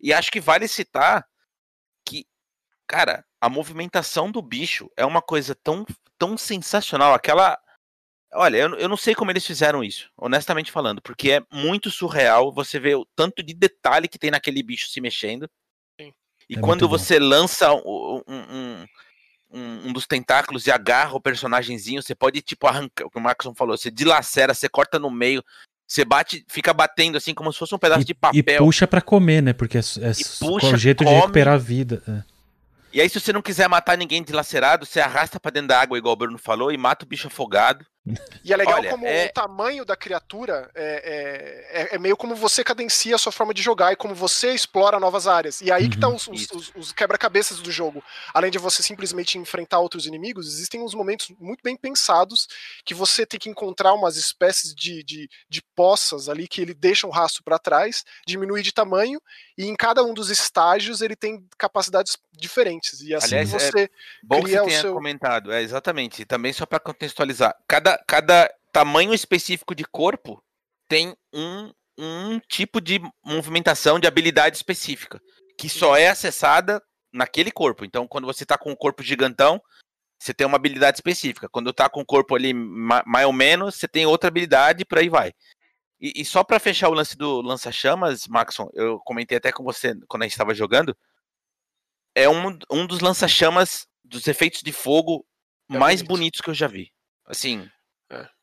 E 0.00 0.12
acho 0.12 0.30
que 0.30 0.40
vale 0.40 0.68
citar 0.68 1.26
que, 2.04 2.24
cara, 2.86 3.24
a 3.40 3.48
movimentação 3.48 4.30
do 4.30 4.40
bicho 4.40 4.88
é 4.96 5.04
uma 5.04 5.20
coisa 5.20 5.56
tão, 5.56 5.84
tão 6.16 6.36
sensacional. 6.38 7.12
Aquela, 7.14 7.58
Olha, 8.32 8.56
eu, 8.56 8.74
eu 8.76 8.88
não 8.88 8.96
sei 8.96 9.14
como 9.14 9.30
eles 9.30 9.46
fizeram 9.46 9.82
isso, 9.82 10.10
honestamente 10.16 10.72
falando, 10.72 11.00
porque 11.00 11.32
é 11.32 11.42
muito 11.50 11.90
surreal 11.90 12.52
você 12.52 12.78
ver 12.78 12.96
o 12.96 13.06
tanto 13.16 13.42
de 13.42 13.54
detalhe 13.54 14.08
que 14.08 14.18
tem 14.18 14.30
naquele 14.30 14.62
bicho 14.62 14.88
se 14.88 15.00
mexendo. 15.00 15.48
Sim. 16.00 16.12
E 16.50 16.58
é 16.58 16.60
quando 16.60 16.88
você 16.88 17.18
lança 17.18 17.72
um, 17.72 18.22
um, 18.26 18.86
um, 19.50 19.88
um, 19.88 19.92
dos 19.92 20.06
tentáculos 20.06 20.66
e 20.66 20.70
agarra 20.70 21.14
o 21.14 21.20
personagemzinho, 21.20 22.02
você 22.02 22.14
pode, 22.14 22.42
tipo, 22.42 22.66
arrancar, 22.66 23.06
o 23.06 23.10
que 23.10 23.18
o 23.18 23.20
Maxon 23.20 23.54
falou, 23.54 23.76
você 23.76 23.90
dilacera, 23.90 24.52
você 24.52 24.68
corta 24.68 24.98
no 24.98 25.10
meio, 25.10 25.42
você 25.86 26.04
bate, 26.04 26.44
fica 26.48 26.74
batendo 26.74 27.16
assim 27.16 27.32
como 27.32 27.52
se 27.52 27.58
fosse 27.58 27.74
um 27.74 27.78
pedaço 27.78 28.02
e, 28.02 28.06
de 28.06 28.14
papel. 28.14 28.40
E 28.40 28.58
puxa 28.58 28.86
para 28.86 29.00
comer, 29.00 29.40
né? 29.40 29.52
Porque 29.52 29.78
é, 29.78 29.80
é 29.80 30.12
puxa, 30.40 30.74
o 30.74 30.76
jeito 30.76 31.04
come, 31.04 31.14
de 31.14 31.20
recuperar 31.20 31.54
a 31.54 31.58
vida. 31.58 32.02
É. 32.08 32.36
E 32.92 33.00
aí, 33.00 33.08
se 33.08 33.20
você 33.20 33.32
não 33.32 33.42
quiser 33.42 33.68
matar 33.68 33.96
ninguém 33.96 34.22
dilacerado, 34.22 34.84
você 34.84 35.00
arrasta 35.00 35.38
para 35.38 35.52
dentro 35.52 35.68
da 35.68 35.80
água, 35.80 35.96
igual 35.96 36.14
o 36.14 36.16
Bruno 36.16 36.38
falou, 36.38 36.72
e 36.72 36.76
mata 36.76 37.04
o 37.04 37.08
bicho 37.08 37.28
afogado. 37.28 37.86
E 38.44 38.52
é 38.52 38.56
legal 38.56 38.76
Olha, 38.76 38.90
como 38.90 39.06
é... 39.06 39.26
o 39.26 39.32
tamanho 39.32 39.84
da 39.84 39.96
criatura 39.96 40.70
é, 40.74 40.84
é, 40.84 41.82
é, 41.82 41.94
é, 41.96 41.98
meio 41.98 42.16
como 42.16 42.36
você 42.36 42.62
cadencia 42.62 43.16
a 43.16 43.18
sua 43.18 43.32
forma 43.32 43.52
de 43.52 43.60
jogar 43.60 43.92
e 43.92 43.96
como 43.96 44.14
você 44.14 44.52
explora 44.52 45.00
novas 45.00 45.26
áreas. 45.26 45.60
E 45.60 45.72
aí 45.72 45.84
uhum, 45.84 45.90
que 45.90 45.96
estão 45.96 46.14
os, 46.14 46.28
os, 46.28 46.72
os 46.76 46.92
quebra-cabeças 46.92 47.58
do 47.58 47.72
jogo. 47.72 48.02
Além 48.32 48.50
de 48.50 48.58
você 48.58 48.82
simplesmente 48.82 49.38
enfrentar 49.38 49.80
outros 49.80 50.06
inimigos, 50.06 50.46
existem 50.46 50.80
uns 50.80 50.94
momentos 50.94 51.34
muito 51.40 51.60
bem 51.64 51.76
pensados 51.76 52.46
que 52.84 52.94
você 52.94 53.26
tem 53.26 53.40
que 53.40 53.50
encontrar 53.50 53.92
umas 53.92 54.16
espécies 54.16 54.72
de, 54.72 55.02
de, 55.02 55.28
de 55.48 55.62
poças 55.74 56.28
ali 56.28 56.46
que 56.46 56.60
ele 56.60 56.74
deixa 56.74 57.06
um 57.06 57.10
rastro 57.10 57.42
para 57.42 57.58
trás, 57.58 58.04
diminuir 58.24 58.62
de 58.62 58.72
tamanho, 58.72 59.20
e 59.58 59.66
em 59.66 59.74
cada 59.74 60.04
um 60.04 60.14
dos 60.14 60.30
estágios 60.30 61.00
ele 61.00 61.16
tem 61.16 61.44
capacidades 61.58 62.16
diferentes. 62.32 63.00
E 63.00 63.14
assim 63.14 63.34
Aliás, 63.34 63.50
você 63.50 63.84
é 63.84 63.88
bom 64.22 64.42
cria 64.42 64.58
que 64.58 64.64
você 64.64 64.68
tenha 64.70 64.80
seu... 64.82 64.94
comentado. 64.94 65.50
É 65.50 65.62
exatamente. 65.62 66.24
Também 66.24 66.52
só 66.52 66.66
para 66.66 66.78
contextualizar, 66.78 67.56
cada 67.66 67.95
cada, 68.06 68.50
tamanho 68.76 69.14
específico 69.14 69.74
de 69.74 69.86
corpo 69.86 70.44
tem 70.86 71.16
um, 71.32 71.72
um 71.98 72.38
tipo 72.40 72.78
de 72.78 73.00
movimentação, 73.24 73.98
de 73.98 74.06
habilidade 74.06 74.54
específica, 74.54 75.18
que 75.56 75.66
só 75.66 75.96
é 75.96 76.08
acessada 76.08 76.82
naquele 77.10 77.50
corpo. 77.50 77.86
Então, 77.86 78.06
quando 78.06 78.26
você 78.26 78.42
está 78.42 78.58
com 78.58 78.70
um 78.70 78.76
corpo 78.76 79.02
gigantão, 79.02 79.62
você 80.18 80.34
tem 80.34 80.46
uma 80.46 80.56
habilidade 80.56 80.98
específica. 80.98 81.48
Quando 81.48 81.70
está 81.70 81.88
com 81.88 82.02
o 82.02 82.04
corpo 82.04 82.34
ali 82.34 82.52
mais 82.52 83.26
ou 83.26 83.32
menos, 83.32 83.76
você 83.76 83.88
tem 83.88 84.04
outra 84.04 84.28
habilidade, 84.28 84.84
por 84.84 84.98
aí 84.98 85.08
vai. 85.08 85.32
E, 85.98 86.20
e 86.20 86.24
só 86.26 86.44
para 86.44 86.60
fechar 86.60 86.90
o 86.90 86.94
lance 86.94 87.16
do 87.16 87.40
lança-chamas, 87.40 88.26
Maxon, 88.26 88.68
eu 88.74 88.98
comentei 89.00 89.38
até 89.38 89.50
com 89.52 89.64
você 89.64 89.94
quando 90.06 90.24
a 90.24 90.26
gente 90.26 90.34
estava 90.34 90.54
jogando, 90.54 90.94
é 92.14 92.28
um, 92.28 92.58
um 92.70 92.86
dos 92.86 93.00
lança-chamas 93.00 93.86
dos 94.04 94.28
efeitos 94.28 94.60
de 94.60 94.72
fogo 94.72 95.26
é 95.70 95.78
mais 95.78 96.02
bonito. 96.02 96.08
bonitos 96.08 96.40
que 96.42 96.50
eu 96.50 96.54
já 96.54 96.66
vi. 96.66 96.92
Assim. 97.24 97.70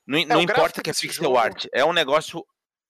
Não, 0.05 0.19
é, 0.19 0.25
não 0.25 0.41
importa 0.41 0.81
que 0.81 0.89
é 0.89 0.93
pixel 0.93 1.25
jogo... 1.25 1.37
art, 1.37 1.65
é 1.71 1.83
um 1.83 1.93
negócio 1.93 2.45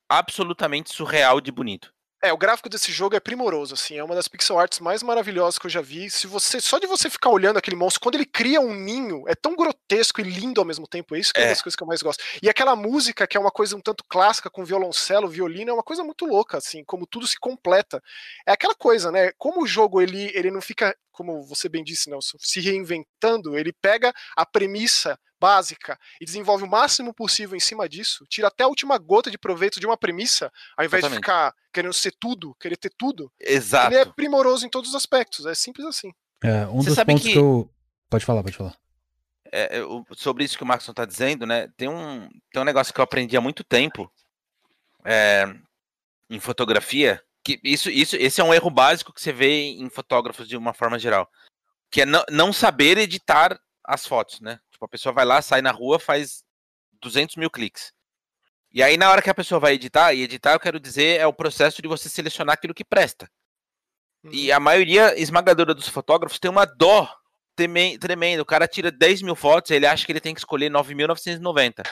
absolutamente 0.09 0.93
surreal 0.93 1.39
de 1.39 1.51
bonito. 1.51 1.93
É, 2.23 2.31
o 2.31 2.37
gráfico 2.37 2.69
desse 2.69 2.89
jogo 2.89 3.17
é 3.17 3.19
primoroso, 3.19 3.73
assim, 3.73 3.97
é 3.97 4.03
uma 4.03 4.15
das 4.15 4.29
pixel 4.29 4.57
arts 4.57 4.79
mais 4.79 5.03
maravilhosas 5.03 5.59
que 5.59 5.65
eu 5.65 5.69
já 5.69 5.81
vi. 5.81 6.09
Se 6.09 6.25
você 6.25 6.61
só 6.61 6.79
de 6.79 6.87
você 6.87 7.09
ficar 7.09 7.29
olhando 7.29 7.57
aquele 7.57 7.75
monstro, 7.75 7.99
quando 7.99 8.15
ele 8.15 8.25
cria 8.25 8.61
um 8.61 8.73
ninho, 8.73 9.25
é 9.27 9.35
tão 9.35 9.57
grotesco 9.57 10.21
e 10.21 10.23
lindo 10.23 10.61
ao 10.61 10.65
mesmo 10.65 10.87
tempo, 10.87 11.17
é 11.17 11.19
isso 11.19 11.33
que 11.33 11.41
é, 11.41 11.43
é 11.43 11.45
uma 11.47 11.51
das 11.51 11.61
coisas 11.61 11.75
que 11.75 11.83
eu 11.83 11.87
mais 11.87 12.01
gosto. 12.01 12.23
E 12.41 12.47
aquela 12.47 12.77
música 12.77 13.27
que 13.27 13.35
é 13.35 13.39
uma 13.39 13.51
coisa 13.51 13.75
um 13.75 13.81
tanto 13.81 14.05
clássica 14.07 14.49
com 14.49 14.63
violoncelo, 14.63 15.27
violino, 15.27 15.71
é 15.71 15.73
uma 15.73 15.83
coisa 15.83 16.01
muito 16.01 16.25
louca, 16.25 16.57
assim, 16.57 16.81
como 16.85 17.05
tudo 17.05 17.27
se 17.27 17.37
completa. 17.37 18.01
É 18.47 18.53
aquela 18.53 18.73
coisa, 18.73 19.11
né? 19.11 19.33
Como 19.37 19.61
o 19.61 19.67
jogo 19.67 20.01
ele 20.01 20.31
ele 20.33 20.49
não 20.49 20.61
fica, 20.61 20.95
como 21.11 21.43
você 21.43 21.67
bem 21.67 21.83
disse, 21.83 22.09
Nelson, 22.09 22.37
se 22.39 22.61
reinventando, 22.61 23.57
ele 23.57 23.73
pega 23.73 24.13
a 24.37 24.45
premissa 24.45 25.19
básica 25.43 25.99
e 26.21 26.25
desenvolve 26.25 26.63
o 26.63 26.69
máximo 26.69 27.13
possível 27.13 27.57
em 27.57 27.59
cima 27.59 27.89
disso, 27.89 28.25
tira 28.29 28.47
até 28.47 28.63
a 28.63 28.67
última 28.67 28.97
gota 28.97 29.29
de 29.29 29.37
proveito 29.37 29.77
de 29.77 29.85
uma 29.85 29.97
premissa, 29.97 30.49
ao 30.77 30.85
invés 30.85 31.03
Exatamente. 31.03 31.19
de 31.19 31.25
ficar 31.25 31.53
querendo 31.73 31.93
ser 31.93 32.13
tudo, 32.17 32.55
querer 32.55 32.77
ter 32.77 32.93
tudo. 32.97 33.29
Exato. 33.37 33.93
Ele 33.93 33.97
é 34.01 34.05
primoroso 34.05 34.65
em 34.65 34.69
todos 34.69 34.91
os 34.91 34.95
aspectos, 34.95 35.45
é 35.45 35.53
simples 35.53 35.85
assim. 35.85 36.13
É, 36.41 36.65
um 36.67 36.81
Você 36.81 36.91
dos 36.91 37.03
pontos 37.03 37.23
que... 37.23 37.33
que... 37.33 37.37
eu. 37.37 37.69
Pode 38.09 38.23
falar, 38.23 38.41
pode 38.41 38.55
falar. 38.55 38.73
É, 39.51 39.79
é 39.79 39.81
sobre 40.15 40.45
isso 40.45 40.57
que 40.57 40.63
o 40.63 40.65
Marcos 40.65 40.87
está 40.87 41.03
dizendo, 41.03 41.45
né? 41.45 41.67
Tem 41.75 41.89
um, 41.89 42.29
tem 42.51 42.61
um 42.61 42.65
negócio 42.65 42.93
que 42.93 42.99
eu 43.01 43.03
aprendi 43.03 43.35
há 43.35 43.41
muito 43.41 43.65
tempo 43.65 44.09
é, 45.03 45.53
em 46.29 46.39
fotografia. 46.39 47.21
Que 47.43 47.59
isso, 47.61 47.89
isso, 47.89 48.15
esse 48.15 48.39
é 48.39 48.43
um 48.43 48.53
erro 48.53 48.69
básico 48.69 49.11
que 49.11 49.21
você 49.21 49.33
vê 49.33 49.71
em 49.71 49.89
fotógrafos 49.89 50.47
de 50.47 50.55
uma 50.55 50.73
forma 50.73 50.97
geral. 50.97 51.29
Que 51.91 52.03
é 52.03 52.05
não, 52.05 52.23
não 52.29 52.53
saber 52.53 52.97
editar 52.97 53.59
as 53.83 54.07
fotos, 54.07 54.39
né? 54.39 54.59
Tipo, 54.83 54.85
a 54.85 54.87
pessoa 54.87 55.13
vai 55.13 55.25
lá, 55.25 55.41
sai 55.41 55.61
na 55.61 55.71
rua, 55.71 55.99
faz 55.99 56.43
200 57.01 57.37
mil 57.37 57.49
cliques. 57.49 57.93
E 58.71 58.81
aí, 58.81 58.97
na 58.97 59.09
hora 59.09 59.21
que 59.21 59.29
a 59.29 59.35
pessoa 59.35 59.59
vai 59.59 59.73
editar, 59.73 60.13
e 60.13 60.21
editar, 60.21 60.53
eu 60.53 60.59
quero 60.59 60.79
dizer, 60.79 61.19
é 61.19 61.27
o 61.27 61.33
processo 61.33 61.81
de 61.81 61.87
você 61.87 62.09
selecionar 62.09 62.55
aquilo 62.55 62.73
que 62.73 62.83
presta. 62.83 63.29
Uhum. 64.23 64.31
E 64.33 64.51
a 64.51 64.59
maioria 64.59 65.17
esmagadora 65.19 65.73
dos 65.73 65.87
fotógrafos 65.87 66.39
tem 66.39 66.49
uma 66.49 66.65
dó 66.65 67.09
tremenda. 67.55 68.41
O 68.41 68.45
cara 68.45 68.67
tira 68.67 68.91
10 68.91 69.21
mil 69.21 69.35
fotos, 69.35 69.71
ele 69.71 69.85
acha 69.85 70.05
que 70.05 70.11
ele 70.11 70.19
tem 70.19 70.33
que 70.33 70.39
escolher 70.39 70.71
9.990. 70.71 71.83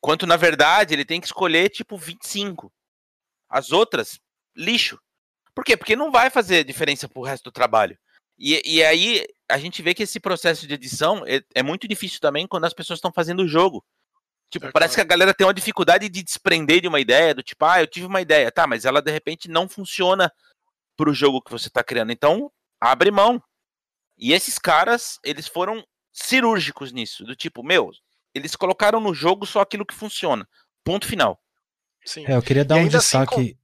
Quanto, 0.00 0.26
na 0.26 0.36
verdade, 0.36 0.94
ele 0.94 1.04
tem 1.04 1.20
que 1.20 1.26
escolher, 1.26 1.68
tipo, 1.68 1.96
25. 1.96 2.72
As 3.48 3.70
outras, 3.70 4.18
lixo. 4.56 4.98
Por 5.54 5.64
quê? 5.64 5.76
Porque 5.76 5.96
não 5.96 6.10
vai 6.10 6.30
fazer 6.30 6.64
diferença 6.64 7.08
pro 7.08 7.22
resto 7.22 7.44
do 7.44 7.52
trabalho. 7.52 7.98
E, 8.38 8.62
e 8.64 8.84
aí 8.84 9.26
a 9.48 9.58
gente 9.58 9.82
vê 9.82 9.94
que 9.94 10.02
esse 10.02 10.20
processo 10.20 10.66
de 10.66 10.74
edição 10.74 11.24
é, 11.26 11.42
é 11.54 11.62
muito 11.62 11.88
difícil 11.88 12.20
também 12.20 12.46
quando 12.46 12.64
as 12.64 12.72
pessoas 12.72 12.98
estão 12.98 13.12
fazendo 13.12 13.42
o 13.42 13.48
jogo. 13.48 13.84
Tipo, 14.50 14.66
é 14.66 14.72
parece 14.72 14.94
claro. 14.94 15.08
que 15.08 15.12
a 15.12 15.16
galera 15.16 15.34
tem 15.34 15.46
uma 15.46 15.54
dificuldade 15.54 16.08
de 16.08 16.22
desprender 16.22 16.80
de 16.80 16.88
uma 16.88 17.00
ideia, 17.00 17.34
do 17.34 17.42
tipo, 17.42 17.64
ah, 17.64 17.80
eu 17.80 17.86
tive 17.86 18.06
uma 18.06 18.20
ideia, 18.20 18.50
tá, 18.50 18.66
mas 18.66 18.84
ela 18.84 19.02
de 19.02 19.10
repente 19.10 19.48
não 19.48 19.68
funciona 19.68 20.32
pro 20.96 21.12
jogo 21.12 21.42
que 21.42 21.50
você 21.50 21.68
tá 21.68 21.82
criando. 21.82 22.12
Então, 22.12 22.50
abre 22.80 23.10
mão. 23.10 23.42
E 24.16 24.32
esses 24.32 24.58
caras, 24.58 25.18
eles 25.22 25.46
foram 25.46 25.84
cirúrgicos 26.12 26.92
nisso, 26.92 27.24
do 27.24 27.36
tipo, 27.36 27.62
meu, 27.62 27.90
eles 28.34 28.56
colocaram 28.56 29.00
no 29.00 29.14
jogo 29.14 29.46
só 29.46 29.60
aquilo 29.60 29.86
que 29.86 29.94
funciona. 29.94 30.48
Ponto 30.82 31.06
final. 31.06 31.40
Sim. 32.04 32.24
É, 32.26 32.34
eu 32.34 32.42
queria 32.42 32.64
dar 32.64 32.78
e 32.78 32.84
um 32.84 32.86
assim 32.86 32.96
destaque. 32.96 33.34
Assim, 33.34 33.57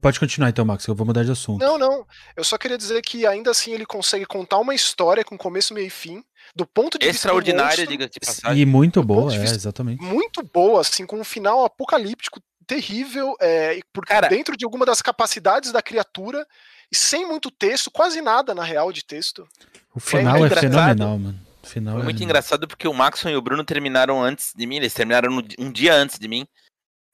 Pode 0.00 0.18
continuar 0.18 0.48
então, 0.48 0.64
Max, 0.64 0.86
eu 0.86 0.94
vou 0.94 1.06
mudar 1.06 1.22
de 1.22 1.30
assunto. 1.30 1.60
Não, 1.60 1.76
não. 1.78 2.06
Eu 2.34 2.42
só 2.42 2.56
queria 2.56 2.78
dizer 2.78 3.02
que 3.02 3.26
ainda 3.26 3.50
assim 3.50 3.72
ele 3.72 3.84
consegue 3.84 4.24
contar 4.24 4.58
uma 4.58 4.74
história 4.74 5.22
com 5.22 5.36
começo, 5.36 5.74
meio 5.74 5.86
e 5.86 5.90
fim, 5.90 6.24
do 6.56 6.66
ponto 6.66 6.98
de 6.98 7.06
Extraordinária, 7.06 7.86
diga-se 7.86 8.12
de 8.12 8.20
passagem. 8.20 8.62
E 8.62 8.66
muito 8.66 9.02
boa, 9.02 9.34
é, 9.34 9.42
exatamente. 9.42 10.02
Muito 10.02 10.42
boa, 10.42 10.80
assim, 10.80 11.04
com 11.04 11.20
um 11.20 11.24
final 11.24 11.64
apocalíptico 11.64 12.40
terrível, 12.66 13.36
é, 13.40 13.80
por 13.92 14.06
Cara, 14.06 14.28
dentro 14.28 14.56
de 14.56 14.64
alguma 14.64 14.86
das 14.86 15.02
capacidades 15.02 15.72
da 15.72 15.82
criatura, 15.82 16.46
e 16.90 16.96
sem 16.96 17.26
muito 17.26 17.50
texto, 17.50 17.90
quase 17.90 18.22
nada 18.22 18.54
na 18.54 18.64
real 18.64 18.92
de 18.92 19.04
texto. 19.04 19.46
O 19.94 20.00
final 20.00 20.44
é, 20.44 20.46
é 20.46 20.50
fenomenal, 20.50 21.18
mano. 21.18 21.40
Final 21.62 21.94
Foi 21.94 22.02
é... 22.02 22.04
muito 22.04 22.22
engraçado 22.22 22.66
porque 22.66 22.88
o 22.88 22.94
Maxon 22.94 23.28
e 23.28 23.36
o 23.36 23.42
Bruno 23.42 23.64
terminaram 23.64 24.22
antes 24.22 24.52
de 24.56 24.66
mim, 24.66 24.76
eles 24.76 24.94
terminaram 24.94 25.30
um 25.58 25.70
dia 25.70 25.94
antes 25.94 26.18
de 26.18 26.26
mim. 26.26 26.46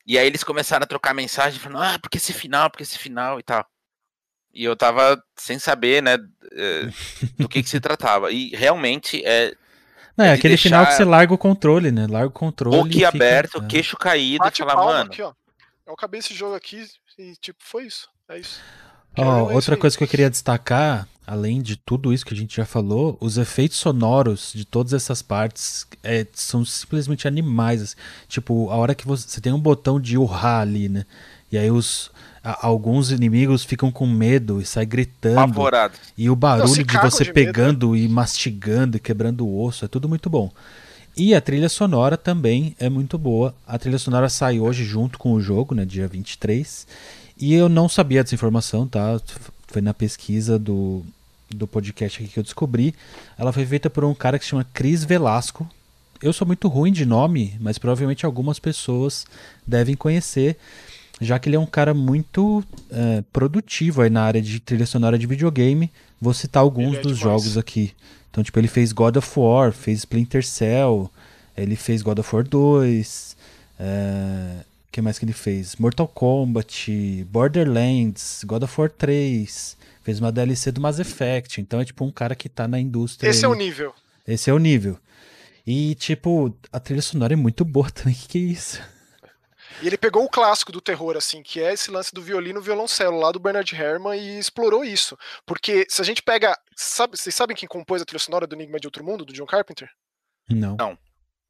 E 0.06 0.16
aí 0.16 0.26
eles 0.26 0.44
começaram 0.44 0.84
a 0.84 0.86
trocar 0.86 1.12
mensagem, 1.12 1.58
falando, 1.58 1.82
ah, 1.82 1.98
porque 1.98 2.18
esse 2.18 2.32
final, 2.32 2.70
porque 2.70 2.84
esse 2.84 2.98
final 2.98 3.40
e 3.40 3.42
tal. 3.42 3.66
E 4.54 4.64
eu 4.64 4.76
tava 4.76 5.22
sem 5.36 5.58
saber, 5.58 6.02
né, 6.02 6.16
eh, 6.52 6.88
do 7.36 7.48
que 7.48 7.62
que 7.62 7.68
se 7.68 7.80
tratava. 7.80 8.30
E 8.30 8.50
realmente 8.50 9.22
é. 9.26 9.52
Não, 10.16 10.24
é, 10.24 10.28
é 10.28 10.32
aquele 10.32 10.56
final 10.56 10.86
que 10.86 10.92
você 10.92 11.04
larga 11.04 11.34
o 11.34 11.38
controle, 11.38 11.90
né? 11.90 12.06
Larga 12.08 12.28
o 12.28 12.30
controle. 12.30 12.76
Boque 12.76 13.04
aberto, 13.04 13.62
é. 13.62 13.66
queixo 13.66 13.96
caído, 13.96 14.44
Bate 14.44 14.62
e 14.62 14.64
falar, 14.64 14.84
mano. 14.84 15.10
Aqui, 15.10 15.20
ó. 15.20 15.34
Eu 15.86 15.92
acabei 15.92 16.20
esse 16.20 16.34
jogo 16.34 16.54
aqui 16.54 16.86
e, 17.18 17.34
tipo, 17.36 17.58
foi 17.60 17.84
isso. 17.84 18.08
É 18.28 18.38
isso. 18.38 18.60
Ó, 19.16 19.52
outra 19.52 19.76
coisa 19.76 19.96
que 19.96 20.04
eu 20.04 20.08
queria 20.08 20.30
destacar, 20.30 21.08
além 21.26 21.60
de 21.60 21.76
tudo 21.76 22.12
isso 22.12 22.24
que 22.24 22.34
a 22.34 22.36
gente 22.36 22.56
já 22.56 22.64
falou, 22.64 23.16
os 23.20 23.38
efeitos 23.38 23.78
sonoros 23.78 24.52
de 24.54 24.64
todas 24.64 24.92
essas 24.92 25.22
partes 25.22 25.86
é, 26.02 26.26
são 26.32 26.64
simplesmente 26.64 27.26
animais. 27.26 27.82
Assim. 27.82 27.96
Tipo, 28.28 28.70
a 28.70 28.76
hora 28.76 28.94
que 28.94 29.06
você, 29.06 29.28
você, 29.28 29.40
tem 29.40 29.52
um 29.52 29.60
botão 29.60 30.00
de 30.00 30.16
urrar 30.16 30.60
ali, 30.60 30.88
né? 30.88 31.04
E 31.50 31.58
aí 31.58 31.70
os 31.70 32.10
a, 32.44 32.64
alguns 32.66 33.10
inimigos 33.10 33.64
ficam 33.64 33.90
com 33.90 34.06
medo 34.06 34.60
e 34.60 34.64
saem 34.64 34.86
gritando. 34.86 35.40
Apavorado. 35.40 35.94
E 36.16 36.30
o 36.30 36.36
barulho 36.36 36.84
de 36.84 36.98
você 36.98 37.24
de 37.24 37.32
pegando 37.32 37.90
medo. 37.90 38.04
e 38.04 38.08
mastigando 38.08 38.96
e 38.96 39.00
quebrando 39.00 39.44
o 39.44 39.64
osso 39.64 39.84
é 39.84 39.88
tudo 39.88 40.08
muito 40.08 40.30
bom. 40.30 40.52
E 41.16 41.34
a 41.34 41.40
trilha 41.40 41.68
sonora 41.68 42.16
também 42.16 42.76
é 42.78 42.90
muito 42.90 43.16
boa. 43.16 43.54
A 43.66 43.78
trilha 43.78 43.98
sonora 43.98 44.28
sai 44.28 44.60
hoje 44.60 44.84
junto 44.84 45.18
com 45.18 45.32
o 45.32 45.40
jogo, 45.40 45.74
né, 45.74 45.84
dia 45.84 46.06
23. 46.06 46.86
E 47.38 47.52
eu 47.52 47.68
não 47.68 47.88
sabia 47.88 48.22
dessa 48.22 48.34
informação, 48.34 48.86
tá? 48.86 49.20
Foi 49.66 49.82
na 49.82 49.92
pesquisa 49.92 50.58
do, 50.58 51.04
do 51.50 51.66
podcast 51.66 52.22
aqui 52.22 52.32
que 52.32 52.38
eu 52.38 52.42
descobri. 52.42 52.94
Ela 53.38 53.52
foi 53.52 53.66
feita 53.66 53.90
por 53.90 54.04
um 54.04 54.14
cara 54.14 54.38
que 54.38 54.44
se 54.44 54.50
chama 54.50 54.66
Cris 54.72 55.04
Velasco. 55.04 55.68
Eu 56.22 56.32
sou 56.32 56.46
muito 56.46 56.66
ruim 56.68 56.92
de 56.92 57.04
nome, 57.04 57.54
mas 57.60 57.76
provavelmente 57.76 58.24
algumas 58.24 58.58
pessoas 58.58 59.26
devem 59.66 59.94
conhecer, 59.94 60.56
já 61.20 61.38
que 61.38 61.48
ele 61.48 61.56
é 61.56 61.60
um 61.60 61.66
cara 61.66 61.92
muito 61.92 62.64
é, 62.90 63.22
produtivo 63.32 64.00
aí 64.00 64.08
na 64.08 64.22
área 64.22 64.40
de 64.40 64.58
trilha 64.58 64.86
sonora 64.86 65.18
de 65.18 65.26
videogame. 65.26 65.90
Vou 66.18 66.32
citar 66.32 66.62
alguns 66.62 66.96
é 66.96 67.00
dos 67.00 67.18
jogos 67.18 67.58
aqui. 67.58 67.92
Então, 68.30 68.42
tipo, 68.42 68.58
ele 68.58 68.68
fez 68.68 68.92
God 68.92 69.16
of 69.16 69.30
War, 69.38 69.72
fez 69.72 70.00
Splinter 70.00 70.44
Cell, 70.44 71.10
ele 71.56 71.76
fez 71.76 72.00
God 72.00 72.18
of 72.18 72.34
War 72.34 72.46
2, 72.46 73.36
é, 73.78 74.56
que 74.96 75.02
mais 75.02 75.18
que 75.18 75.26
ele 75.26 75.34
fez? 75.34 75.76
Mortal 75.76 76.08
Kombat, 76.08 76.90
Borderlands, 77.28 78.42
God 78.44 78.62
of 78.62 78.80
War 78.80 78.90
3, 78.90 79.76
fez 80.02 80.20
uma 80.20 80.32
DLC 80.32 80.72
do 80.72 80.80
Mass 80.80 80.98
Effect. 80.98 81.60
Então 81.60 81.78
é 81.78 81.84
tipo 81.84 82.02
um 82.02 82.10
cara 82.10 82.34
que 82.34 82.48
tá 82.48 82.66
na 82.66 82.80
indústria. 82.80 83.28
Esse 83.28 83.44
aí. 83.44 83.44
é 83.44 83.48
o 83.48 83.54
nível. 83.54 83.94
Esse 84.26 84.48
é 84.48 84.54
o 84.54 84.58
nível. 84.58 84.98
E, 85.66 85.94
tipo, 85.96 86.56
a 86.72 86.80
trilha 86.80 87.02
sonora 87.02 87.34
é 87.34 87.36
muito 87.36 87.62
boa 87.62 87.90
também. 87.92 88.14
Que 88.14 88.26
que 88.26 88.38
é 88.38 88.40
isso? 88.40 88.82
E 89.82 89.86
ele 89.86 89.98
pegou 89.98 90.24
o 90.24 90.30
clássico 90.30 90.72
do 90.72 90.80
terror, 90.80 91.14
assim, 91.14 91.42
que 91.42 91.60
é 91.60 91.74
esse 91.74 91.90
lance 91.90 92.14
do 92.14 92.22
violino 92.22 92.62
violoncelo, 92.62 93.18
lá 93.18 93.30
do 93.30 93.38
Bernard 93.38 93.74
Herrmann, 93.74 94.18
e 94.18 94.38
explorou 94.38 94.82
isso. 94.82 95.14
Porque 95.44 95.84
se 95.90 96.00
a 96.00 96.04
gente 96.06 96.22
pega. 96.22 96.58
Sabe, 96.74 97.18
vocês 97.18 97.34
sabem 97.34 97.54
quem 97.54 97.68
compôs 97.68 98.00
a 98.00 98.06
trilha 98.06 98.18
sonora 98.18 98.46
do 98.46 98.54
Enigma 98.54 98.80
de 98.80 98.86
Outro 98.86 99.04
Mundo, 99.04 99.26
do 99.26 99.34
John 99.34 99.44
Carpenter? 99.44 99.90
Não. 100.48 100.74
Não. 100.76 100.98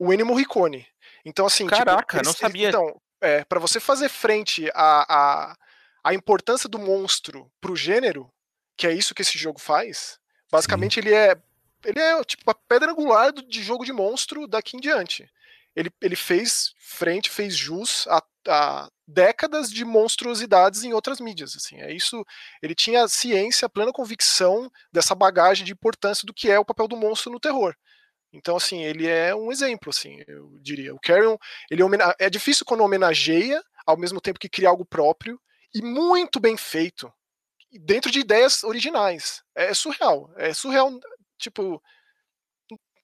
O 0.01 0.13
Ennio 0.13 0.27
Morricone. 0.27 0.85
Então, 1.25 1.47
assim. 1.47 1.65
Tipo, 1.65 1.77
Caraca, 1.77 2.17
tipo, 2.17 2.27
não 2.27 2.33
sabia. 2.33 2.71
Então, 2.71 3.01
é, 3.21 3.45
para 3.45 3.61
você 3.61 3.81
fazer 3.81 4.09
frente 4.09 4.71
à, 4.75 5.51
à, 5.53 5.57
à 6.05 6.15
importância 6.15 6.69
do 6.69 6.79
monstro 6.79 7.51
pro 7.61 7.77
gênero, 7.77 8.31
que 8.77 8.87
é 8.87 8.93
isso 8.93 9.15
que 9.15 9.23
esse 9.23 9.39
jogo 9.39 9.61
faz, 9.61 10.19
basicamente 10.51 10.95
Sim. 10.95 11.01
ele 11.01 11.15
é 11.15 11.37
ele 11.85 12.01
é 12.01 12.25
tipo 12.25 12.51
a 12.51 12.55
pedra 12.55 12.91
angular 12.91 13.33
do, 13.33 13.43
de 13.43 13.63
jogo 13.63 13.85
de 13.85 13.93
monstro 13.93 14.47
daqui 14.47 14.77
em 14.77 14.81
diante. 14.81 15.31
Ele, 15.75 15.91
ele 16.01 16.17
fez 16.17 16.73
frente, 16.81 17.29
fez 17.29 17.55
jus 17.55 18.07
a, 18.09 18.23
a, 18.49 18.89
décadas 19.07 19.71
de 19.71 19.85
monstruosidades 19.85 20.83
em 20.85 20.93
outras 20.93 21.21
mídias. 21.21 21.55
Assim, 21.55 21.81
é 21.81 21.93
isso. 21.93 22.25
Ele 22.63 22.75
tinha 22.75 23.07
ciência, 23.09 23.69
plena 23.69 23.93
convicção 23.93 24.71
dessa 24.91 25.15
bagagem 25.15 25.65
de 25.65 25.73
importância 25.73 26.27
do 26.27 26.33
que 26.33 26.51
é 26.51 26.59
o 26.59 26.65
papel 26.65 26.89
do 26.89 26.97
monstro 26.97 27.31
no 27.31 27.39
terror. 27.39 27.75
Então, 28.37 28.57
assim, 28.57 28.83
ele 28.83 29.07
é 29.07 29.35
um 29.35 29.51
exemplo, 29.51 29.91
assim, 29.91 30.23
eu 30.27 30.59
diria. 30.61 30.95
O 30.95 31.01
Carrion, 31.01 31.37
ele 31.71 31.83
é 32.19 32.31
difícil 32.31 32.67
quando 32.67 32.83
homenageia, 32.83 33.63
ao 33.87 33.97
mesmo 33.97 34.21
tempo 34.21 34.39
que 34.39 34.49
cria 34.49 34.69
algo 34.69 34.85
próprio, 34.85 35.41
e 35.75 35.83
muito 35.83 36.39
bem 36.39 36.57
feito, 36.57 37.13
dentro 37.81 38.11
de 38.11 38.21
ideias 38.21 38.63
originais. 38.63 39.43
É 39.55 39.73
surreal. 39.75 40.31
É 40.37 40.53
surreal, 40.53 40.99
tipo, 41.39 41.83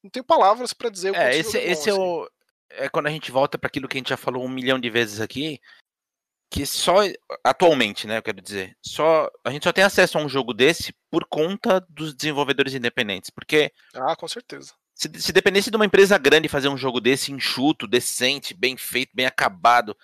não 0.02 0.10
tenho 0.10 0.24
palavras 0.24 0.72
para 0.72 0.90
dizer 0.90 1.12
o 1.12 1.16
É, 1.16 1.36
esse, 1.36 1.56
é 1.56 1.70
esse 1.70 1.90
bom, 1.90 1.96
é 1.96 2.00
o. 2.00 2.22
Assim. 2.22 2.32
É 2.74 2.88
quando 2.88 3.06
a 3.06 3.10
gente 3.10 3.30
volta 3.30 3.58
para 3.58 3.68
aquilo 3.68 3.86
que 3.86 3.98
a 3.98 4.00
gente 4.00 4.08
já 4.08 4.16
falou 4.16 4.44
um 4.44 4.48
milhão 4.48 4.80
de 4.80 4.88
vezes 4.88 5.20
aqui, 5.20 5.60
que 6.50 6.64
só 6.64 6.96
atualmente, 7.44 8.06
né, 8.06 8.16
eu 8.16 8.22
quero 8.22 8.40
dizer, 8.40 8.76
só 8.82 9.30
a 9.44 9.50
gente 9.50 9.64
só 9.64 9.72
tem 9.72 9.84
acesso 9.84 10.16
a 10.16 10.22
um 10.22 10.28
jogo 10.28 10.54
desse 10.54 10.94
por 11.10 11.26
conta 11.26 11.84
dos 11.88 12.14
desenvolvedores 12.14 12.74
independentes, 12.74 13.30
porque 13.30 13.72
Ah, 13.94 14.16
com 14.16 14.26
certeza. 14.26 14.74
Se, 14.94 15.10
se 15.20 15.32
dependesse 15.32 15.70
de 15.70 15.76
uma 15.76 15.86
empresa 15.86 16.18
grande 16.18 16.48
fazer 16.48 16.68
um 16.68 16.76
jogo 16.76 17.00
desse 17.00 17.32
enxuto, 17.32 17.86
decente, 17.86 18.54
bem 18.54 18.76
feito, 18.76 19.10
bem 19.14 19.26
acabado, 19.26 19.96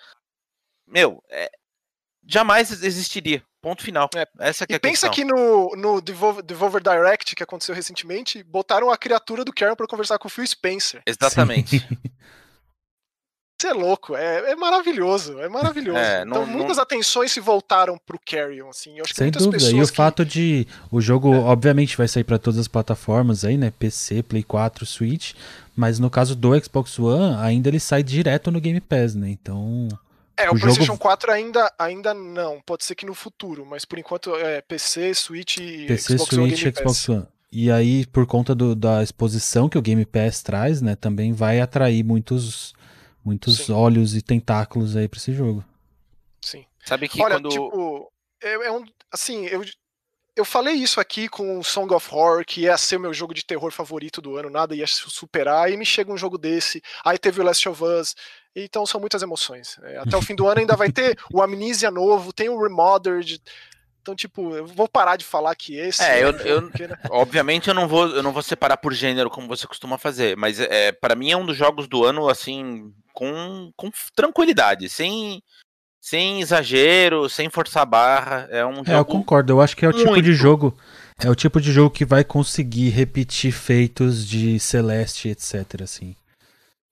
meu, 0.87 1.23
é, 1.29 1.49
jamais 2.25 2.83
existiria. 2.83 3.43
Ponto 3.61 3.83
final. 3.83 4.09
É. 4.15 4.25
Essa 4.39 4.65
que 4.65 4.73
é 4.73 4.75
e 4.75 4.77
a 4.77 4.79
pensa 4.79 5.09
questão. 5.09 5.11
que 5.11 5.25
no, 5.25 5.75
no 5.75 5.99
Devolver, 5.99 6.41
Devolver, 6.41 6.81
Direct, 6.81 7.35
que 7.35 7.43
aconteceu 7.43 7.75
recentemente, 7.75 8.41
botaram 8.41 8.89
a 8.89 8.97
criatura 8.97 9.43
do 9.43 9.53
Karen 9.53 9.75
para 9.75 9.87
conversar 9.87 10.17
com 10.17 10.27
o 10.27 10.31
Phil 10.31 10.47
Spencer. 10.47 11.01
Exatamente. 11.05 11.85
Isso 13.59 13.67
é 13.67 13.73
louco, 13.73 14.15
é, 14.15 14.51
é 14.51 14.55
maravilhoso, 14.55 15.37
é 15.37 15.49
maravilhoso. 15.49 15.99
É, 15.99 16.23
não, 16.23 16.43
então 16.43 16.45
muitas 16.45 16.77
não... 16.77 16.83
atenções 16.83 17.29
se 17.29 17.41
voltaram 17.41 17.99
pro 18.05 18.17
Carrion, 18.25 18.69
assim. 18.69 18.97
Eu 18.97 19.03
acho 19.03 19.13
Sem 19.13 19.29
que 19.29 19.37
dúvida. 19.37 19.69
E 19.69 19.81
o 19.81 19.85
que... 19.85 19.93
fato 19.93 20.23
de 20.23 20.65
o 20.89 21.01
jogo, 21.01 21.33
é. 21.33 21.39
obviamente, 21.39 21.97
vai 21.97 22.07
sair 22.07 22.23
para 22.23 22.39
todas 22.39 22.57
as 22.57 22.69
plataformas 22.69 23.43
aí, 23.43 23.57
né? 23.57 23.69
PC, 23.77 24.23
Play 24.23 24.43
4, 24.43 24.85
Switch. 24.85 25.33
Mas 25.75 25.99
no 25.99 26.09
caso 26.09 26.37
do 26.37 26.57
Xbox 26.57 26.97
One, 26.97 27.35
ainda 27.37 27.67
ele 27.67 27.81
sai 27.81 28.01
direto 28.01 28.49
no 28.49 28.61
Game 28.61 28.79
Pass, 28.79 29.13
né? 29.13 29.29
Então. 29.29 29.89
É, 30.37 30.49
o, 30.49 30.53
o 30.53 30.59
PlayStation 30.59 30.93
jogo... 30.93 30.99
4 30.99 31.29
ainda, 31.29 31.73
ainda 31.77 32.13
não. 32.13 32.61
Pode 32.65 32.85
ser 32.85 32.95
que 32.95 33.05
no 33.05 33.13
futuro, 33.13 33.65
mas 33.65 33.83
por 33.83 33.99
enquanto 33.99 34.33
é 34.37 34.61
PC, 34.61 35.13
Switch 35.13 35.57
e 35.57 35.85
PC, 35.85 36.17
Xbox 36.17 36.33
Switch, 36.33 36.63
One, 36.63 36.75
Xbox 36.75 37.09
One. 37.09 37.27
E 37.51 37.69
aí, 37.69 38.05
por 38.05 38.25
conta 38.25 38.55
do, 38.55 38.73
da 38.73 39.03
exposição 39.03 39.67
que 39.67 39.77
o 39.77 39.81
Game 39.81 40.05
Pass 40.05 40.41
traz, 40.41 40.81
né, 40.81 40.95
também 40.95 41.33
vai 41.33 41.59
atrair 41.59 42.05
muitos 42.05 42.73
muitos 43.23 43.57
Sim. 43.57 43.73
olhos 43.73 44.15
e 44.15 44.21
tentáculos 44.21 44.95
aí 44.95 45.07
para 45.07 45.19
esse 45.19 45.33
jogo. 45.33 45.63
Sim. 46.41 46.65
Sabe 46.85 47.07
que 47.07 47.21
Olha, 47.21 47.35
quando 47.35 47.49
tipo, 47.49 48.11
é, 48.41 48.53
é, 48.67 48.71
um 48.71 48.83
assim, 49.11 49.45
eu 49.47 49.63
eu 50.35 50.45
falei 50.45 50.75
isso 50.75 51.01
aqui 51.01 51.27
com 51.27 51.59
o 51.59 51.63
Song 51.63 51.93
of 51.93 52.07
Horror, 52.13 52.45
que 52.45 52.61
ia 52.61 52.77
ser 52.77 52.95
o 52.95 52.99
meu 52.99 53.13
jogo 53.13 53.33
de 53.33 53.43
terror 53.43 53.71
favorito 53.71 54.21
do 54.21 54.37
ano, 54.37 54.49
nada 54.49 54.73
ia 54.73 54.87
superar, 54.87 55.69
e 55.69 55.75
me 55.75 55.85
chega 55.85 56.13
um 56.13 56.17
jogo 56.17 56.37
desse, 56.37 56.81
aí 57.03 57.17
teve 57.17 57.41
o 57.41 57.43
Last 57.43 57.67
of 57.67 57.83
Us, 57.83 58.15
então 58.55 58.85
são 58.85 59.01
muitas 59.01 59.21
emoções. 59.21 59.77
É, 59.83 59.97
até 59.97 60.15
o 60.15 60.21
fim 60.21 60.35
do 60.35 60.47
ano 60.47 60.61
ainda 60.61 60.77
vai 60.77 60.89
ter 60.89 61.19
o 61.33 61.41
Amnesia 61.41 61.91
novo, 61.91 62.31
tem 62.31 62.47
o 62.47 62.61
Remothered, 62.61 63.41
então, 64.01 64.15
tipo, 64.15 64.55
eu 64.55 64.65
vou 64.65 64.87
parar 64.87 65.17
de 65.17 65.25
falar 65.25 65.53
que 65.55 65.75
esse. 65.75 66.01
É, 66.01 66.23
eu, 66.23 66.31
eu 66.31 66.61
porque, 66.63 66.87
né? 66.87 66.97
obviamente 67.11 67.67
eu 67.67 67.73
não 67.73 67.87
vou, 67.87 68.07
eu 68.07 68.23
não 68.23 68.31
vou 68.31 68.41
separar 68.41 68.77
por 68.77 68.93
gênero 68.93 69.29
como 69.29 69.47
você 69.47 69.67
costuma 69.67 69.97
fazer, 69.97 70.37
mas 70.37 70.59
é, 70.59 70.91
para 70.91 71.15
mim 71.15 71.31
é 71.31 71.37
um 71.37 71.45
dos 71.45 71.57
jogos 71.57 71.87
do 71.87 72.05
ano 72.05 72.29
assim 72.29 72.93
com, 73.19 73.73
com 73.75 73.91
tranquilidade, 74.15 74.87
sem 74.87 75.43
sem 76.01 76.39
exagero, 76.39 77.27
sem 77.27 77.49
forçar 77.49 77.83
a 77.83 77.85
barra. 77.85 78.47
É 78.49 78.65
um 78.65 78.75
jogo. 78.75 78.91
É, 78.91 78.95
eu 78.95 79.05
concordo. 79.05 79.51
Eu 79.51 79.61
acho 79.61 79.75
que 79.75 79.85
é 79.85 79.89
o 79.89 79.91
muito... 79.91 80.07
tipo 80.07 80.21
de 80.21 80.33
jogo. 80.33 80.77
É 81.21 81.29
o 81.29 81.35
tipo 81.35 81.59
de 81.59 81.73
jogo 81.73 81.93
que 81.93 82.05
vai 82.05 82.23
conseguir 82.23 82.89
repetir 82.89 83.51
feitos 83.51 84.25
de 84.25 84.57
Celeste, 84.57 85.27
etc. 85.27 85.81
Assim. 85.83 86.15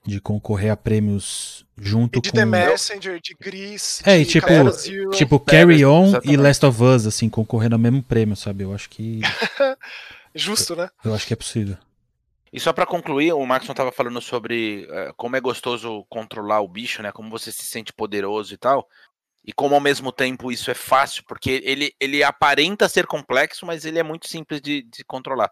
De 0.05 0.19
concorrer 0.19 0.69
a 0.69 0.75
prêmios 0.75 1.65
junto 1.77 2.19
e 2.19 2.21
de 2.21 2.31
com. 2.31 2.35
The 2.35 2.45
Messenger, 2.45 3.21
de 3.21 3.33
Gris. 3.39 4.01
É, 4.05 4.17
de 4.17 4.23
e 4.23 4.25
tipo, 4.25 4.71
Zero, 4.71 5.09
tipo 5.11 5.39
Carry 5.39 5.85
On 5.85 6.07
exatamente. 6.07 6.33
e 6.33 6.37
Last 6.37 6.65
of 6.65 6.83
Us, 6.83 7.07
assim, 7.07 7.29
concorrendo 7.29 7.75
ao 7.75 7.79
mesmo 7.79 8.03
prêmio, 8.03 8.35
sabe? 8.35 8.65
Eu 8.65 8.73
acho 8.73 8.89
que. 8.89 9.21
Justo, 10.35 10.75
né? 10.75 10.89
Eu 11.03 11.15
acho 11.15 11.25
que 11.25 11.31
é 11.31 11.37
possível. 11.37 11.77
E 12.51 12.60
só 12.60 12.71
para 12.71 12.86
concluir, 12.86 13.33
o 13.33 13.45
Maxon 13.45 13.73
estava 13.73 13.91
falando 13.91 14.21
sobre 14.21 14.88
uh, 14.89 15.13
como 15.15 15.36
é 15.36 15.41
gostoso 15.41 16.05
controlar 16.10 16.62
o 16.62 16.67
bicho, 16.67 17.01
né? 17.01 17.12
Como 17.12 17.29
você 17.29 17.51
se 17.51 17.63
sente 17.63 17.91
poderoso 17.93 18.53
e 18.53 18.57
tal. 18.57 18.88
e 19.47 19.53
como 19.53 19.75
ao 19.75 19.81
mesmo 19.81 20.12
tempo 20.12 20.51
isso 20.51 20.69
é 20.69 20.73
fácil, 20.73 21.23
porque 21.25 21.62
ele, 21.63 21.95
ele 22.01 22.21
aparenta 22.21 22.89
ser 22.89 23.07
complexo, 23.07 23.65
mas 23.65 23.86
ele 23.86 23.97
é 23.97 24.03
muito 24.03 24.27
simples 24.27 24.60
de, 24.62 24.81
de 24.83 25.05
controlar. 25.05 25.49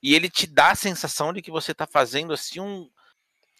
E 0.00 0.14
ele 0.14 0.30
te 0.30 0.46
dá 0.46 0.70
a 0.70 0.76
sensação 0.76 1.32
de 1.32 1.42
que 1.42 1.50
você 1.50 1.72
está 1.72 1.84
fazendo 1.86 2.32
assim 2.32 2.60
um, 2.60 2.88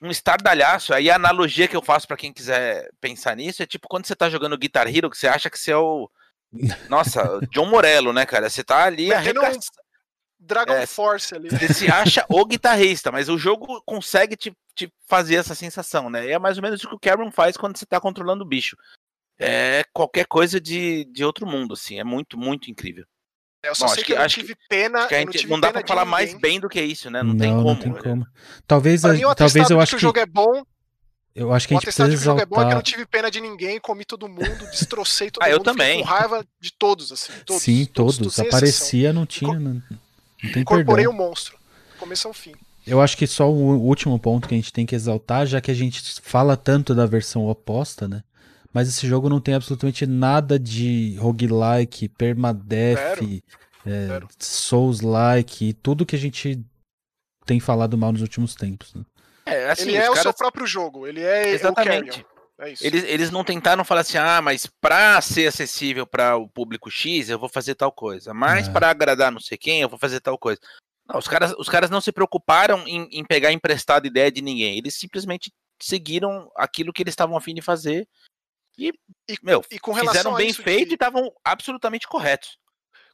um 0.01 0.11
estardalhaço. 0.11 0.95
Aí 0.95 1.11
a 1.11 1.17
analogia 1.17 1.67
que 1.67 1.77
eu 1.77 1.83
faço 1.83 2.07
para 2.07 2.17
quem 2.17 2.33
quiser 2.33 2.89
pensar 3.01 3.37
nisso 3.37 3.63
é 3.63 3.67
tipo 3.67 3.89
quando 3.89 4.07
você 4.07 4.13
está 4.13 4.31
jogando 4.31 4.59
Guitar 4.59 4.87
Hero, 4.87 5.11
que 5.11 5.19
você 5.19 5.27
acha 5.27 5.51
que 5.51 5.59
você 5.59 5.73
é 5.73 5.77
o. 5.77 6.09
Nossa, 6.89 7.41
John 7.51 7.67
Morello, 7.67 8.13
né, 8.13 8.25
cara? 8.27 8.49
Você 8.51 8.63
tá 8.63 8.85
ali 8.85 9.13
arregaçando. 9.13 9.61
Dragon 10.45 10.73
é, 10.73 10.87
Force 10.87 11.35
ali. 11.35 11.49
Você 11.49 11.73
se 11.73 11.89
acha 11.91 12.25
o 12.29 12.45
guitarrista, 12.45 13.13
mas 13.13 13.29
o 13.29 13.39
jogo 13.39 13.83
consegue 13.87 14.37
te, 14.37 14.53
te, 14.75 14.93
fazer 15.07 15.37
essa 15.37 15.55
sensação, 15.55 16.11
né? 16.11 16.27
E 16.27 16.31
é 16.31 16.39
mais 16.39 16.57
ou 16.57 16.63
menos 16.63 16.83
o 16.83 16.89
que 16.89 16.95
o 16.95 17.01
Cameron 17.01 17.31
faz 17.31 17.57
quando 17.57 17.77
você 17.77 17.87
tá 17.87 18.01
controlando 18.01 18.45
o 18.45 18.49
bicho. 18.49 18.77
É 19.39 19.85
qualquer 19.93 20.27
coisa 20.27 20.61
de, 20.61 21.05
de 21.07 21.25
outro 21.25 21.47
mundo, 21.47 21.75
assim. 21.75 21.99
É 21.99 22.05
muito, 22.05 22.39
muito 22.39 22.71
incrível. 22.71 23.05
É, 23.65 23.69
eu 23.69 23.75
só 23.75 23.87
Bom, 23.87 23.95
sei 23.95 24.03
que, 24.03 24.13
que 24.13 24.19
eu 24.19 24.21
não 24.21 24.29
tive 24.29 24.57
pena. 24.69 25.07
Que 25.07 25.17
gente, 25.17 25.47
não, 25.47 25.57
não, 25.57 25.61
dá 25.61 25.73
pra 25.73 25.87
falar 25.87 26.05
mais 26.05 26.35
bem 26.35 26.59
do 26.59 26.69
que 26.69 26.83
isso, 26.83 27.11
né? 27.11 27.23
Não, 27.23 27.31
não 27.31 27.39
tem 27.39 27.51
como. 27.51 27.65
Não 27.65 27.77
tem 27.77 27.93
como. 27.93 28.27
Talvez, 28.67 29.05
a, 29.05 29.13
mim, 29.13 29.23
talvez 29.37 29.71
eu 29.71 29.81
acho 29.81 29.91
que 29.91 29.97
o 29.97 30.01
jogo 30.01 30.19
é 30.19 30.27
bom. 30.27 30.65
Eu 31.35 31.53
acho 31.53 31.67
que 31.67 31.73
a 31.73 31.77
gente 31.77 31.85
precisa 31.85 32.13
exaltar... 32.13 32.25
jogo 32.25 32.41
é 32.43 32.47
bom 32.47 32.61
é 32.61 32.67
que 32.67 32.73
eu 32.73 32.77
não 32.77 32.83
tive 32.83 33.07
pena 33.07 33.31
de 33.31 33.41
ninguém, 33.41 33.81
comi 33.81 34.05
todo 34.05 34.29
mundo, 34.29 34.67
destrocei 34.71 35.31
todo 35.31 35.43
ah, 35.43 35.47
mundo. 35.47 35.55
Eu 35.55 35.61
também. 35.61 36.01
com 36.01 36.05
raiva 36.05 36.47
de 36.61 36.73
todos, 36.73 37.11
assim. 37.11 37.33
Todos, 37.47 37.63
Sim, 37.63 37.87
todos. 37.87 38.19
todos 38.19 38.39
Aparecia, 38.39 39.13
não 39.13 39.25
tinha. 39.25 39.59
Não, 39.59 39.83
não 40.43 40.53
tem 40.53 40.63
Incorporei 40.63 41.07
o 41.07 41.13
monstro. 41.13 41.57
Começo 41.99 42.27
ao 42.29 42.35
fim. 42.35 42.55
Eu 42.87 43.01
acho 43.01 43.17
que 43.17 43.27
só 43.27 43.51
o 43.51 43.81
último 43.81 44.19
ponto 44.19 44.49
que 44.49 44.55
a 44.55 44.57
gente 44.57 44.73
tem 44.73 44.85
que 44.85 44.95
exaltar, 44.95 45.47
já 45.47 45.61
que 45.61 45.71
a 45.71 45.75
gente 45.75 46.03
fala 46.21 46.57
tanto 46.57 46.95
da 46.95 47.07
versão 47.07 47.47
oposta, 47.47 48.09
né? 48.09 48.25
Mas 48.73 48.89
esse 48.89 49.07
jogo 49.07 49.29
não 49.29 49.41
tem 49.41 49.55
absolutamente 49.55 50.07
nada 50.07 50.59
de 50.59 51.15
roguelike, 51.19 52.09
permadeath, 52.09 53.23
é, 53.87 54.21
Souls-like, 54.39 55.75
tudo 55.75 56.07
que 56.07 56.17
a 56.17 56.19
gente 56.19 56.65
tem 57.45 57.61
falado 57.61 57.99
mal 57.99 58.13
nos 58.13 58.23
últimos 58.23 58.55
tempos. 58.55 58.95
Né? 58.95 59.03
É, 59.47 59.71
assim, 59.71 59.91
ele 59.91 59.97
é 59.97 60.03
caras... 60.03 60.19
o 60.19 60.23
seu 60.23 60.35
próprio 60.35 60.67
jogo, 60.67 61.07
ele 61.07 61.21
é 61.21 61.51
Exatamente. 61.51 62.25
É 62.59 62.71
eles, 62.81 63.05
eles 63.05 63.31
não 63.31 63.43
tentaram 63.43 63.85
falar 63.85 64.03
assim, 64.03 64.19
ah, 64.19 64.41
mas 64.41 64.67
para 64.67 65.21
ser 65.21 65.47
acessível 65.47 66.07
para 66.07 66.37
o 66.37 66.49
público 66.49 66.91
X, 66.91 67.29
eu 67.29 67.39
vou 67.39 67.49
fazer 67.49 67.75
tal 67.75 67.91
coisa. 67.91 68.33
Mas 68.33 68.69
é. 68.69 68.73
para 68.73 68.91
agradar 68.91 69.33
não 69.33 69.41
sei 69.41 69.59
quem, 69.59 69.81
eu 69.81 69.89
vou 69.89 69.99
fazer 69.99 70.21
tal 70.21 70.39
coisa. 70.39 70.61
Não, 71.07 71.19
os, 71.19 71.27
caras, 71.27 71.53
os 71.59 71.69
caras 71.69 71.91
não 71.91 72.01
se 72.01 72.13
preocuparam 72.13 72.87
em, 72.87 73.09
em 73.11 73.25
pegar 73.25 73.53
emprestado 73.53 74.07
ideia 74.07 74.31
de 74.31 74.41
ninguém. 74.41 74.79
Eles 74.79 74.95
simplesmente 74.95 75.53
seguiram 75.81 76.51
aquilo 76.57 76.93
que 76.93 77.03
eles 77.03 77.13
estavam 77.13 77.37
afim 77.37 77.55
de 77.55 77.63
fazer 77.63 78.07
e, 78.79 78.93
e 79.29 79.37
meu, 79.43 79.63
e 79.71 79.79
fizeram 80.01 80.35
bem 80.35 80.53
feito 80.53 80.87
de... 80.87 80.93
e 80.93 80.95
estavam 80.95 81.33
absolutamente 81.45 82.07
corretos. 82.07 82.59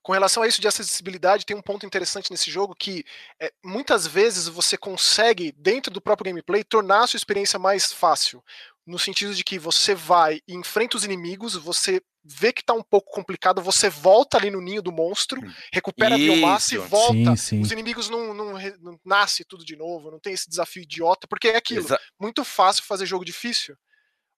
Com 0.09 0.15
relação 0.15 0.43
a 0.43 0.49
isso 0.49 0.59
de 0.59 0.67
acessibilidade, 0.67 1.45
tem 1.45 1.55
um 1.55 1.61
ponto 1.61 1.85
interessante 1.85 2.31
nesse 2.31 2.51
jogo 2.51 2.75
que 2.75 3.05
é, 3.39 3.53
muitas 3.63 4.07
vezes 4.07 4.49
você 4.49 4.75
consegue, 4.75 5.53
dentro 5.53 5.93
do 5.93 6.01
próprio 6.01 6.31
gameplay, 6.31 6.65
tornar 6.65 7.03
a 7.03 7.07
sua 7.07 7.19
experiência 7.19 7.59
mais 7.59 7.93
fácil. 7.93 8.43
No 8.87 8.99
sentido 8.99 9.35
de 9.35 9.45
que 9.45 9.59
você 9.59 9.95
vai 9.95 10.41
e 10.49 10.55
enfrenta 10.55 10.97
os 10.97 11.05
inimigos, 11.05 11.57
você 11.57 12.01
vê 12.25 12.55
que 12.55 12.65
tá 12.65 12.73
um 12.73 12.83
pouco 12.83 13.13
complicado, 13.13 13.61
você 13.61 13.91
volta 13.91 14.39
ali 14.39 14.51
no 14.51 14.63
ninho 14.63 14.81
do 14.81 14.91
monstro, 14.91 15.43
recupera 15.71 16.17
Isso. 16.17 16.33
a 16.33 16.35
biomassa 16.35 16.75
e 16.75 16.79
volta. 16.79 17.37
Sim, 17.37 17.37
sim. 17.37 17.61
Os 17.61 17.71
inimigos 17.71 18.09
não, 18.09 18.33
não, 18.33 18.55
não 18.81 18.99
nasce 19.05 19.45
tudo 19.45 19.63
de 19.63 19.77
novo, 19.77 20.11
não 20.11 20.19
tem 20.19 20.33
esse 20.33 20.49
desafio 20.49 20.85
idiota, 20.85 21.29
porque 21.29 21.49
é 21.49 21.57
aquilo. 21.59 21.85
Exa 21.85 22.01
muito 22.19 22.47
fácil 22.47 22.83
fazer 22.83 23.05
jogo 23.05 23.27
difícil. 23.27 23.77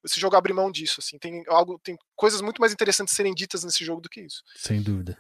Esse 0.05 0.19
jogo 0.19 0.35
abre 0.35 0.53
mão 0.53 0.69
disso, 0.69 0.97
assim. 0.99 1.17
Tem 1.17 1.45
algo, 1.47 1.79
tem 1.79 1.97
coisas 2.17 2.41
muito 2.41 2.61
mais 2.61 2.73
interessantes 2.73 3.15
serem 3.15 3.33
ditas 3.33 3.63
nesse 3.63 3.85
jogo 3.85 4.01
do 4.01 4.09
que 4.09 4.21
isso. 4.21 4.43
Sem 4.57 4.83
dúvida. 4.83 5.17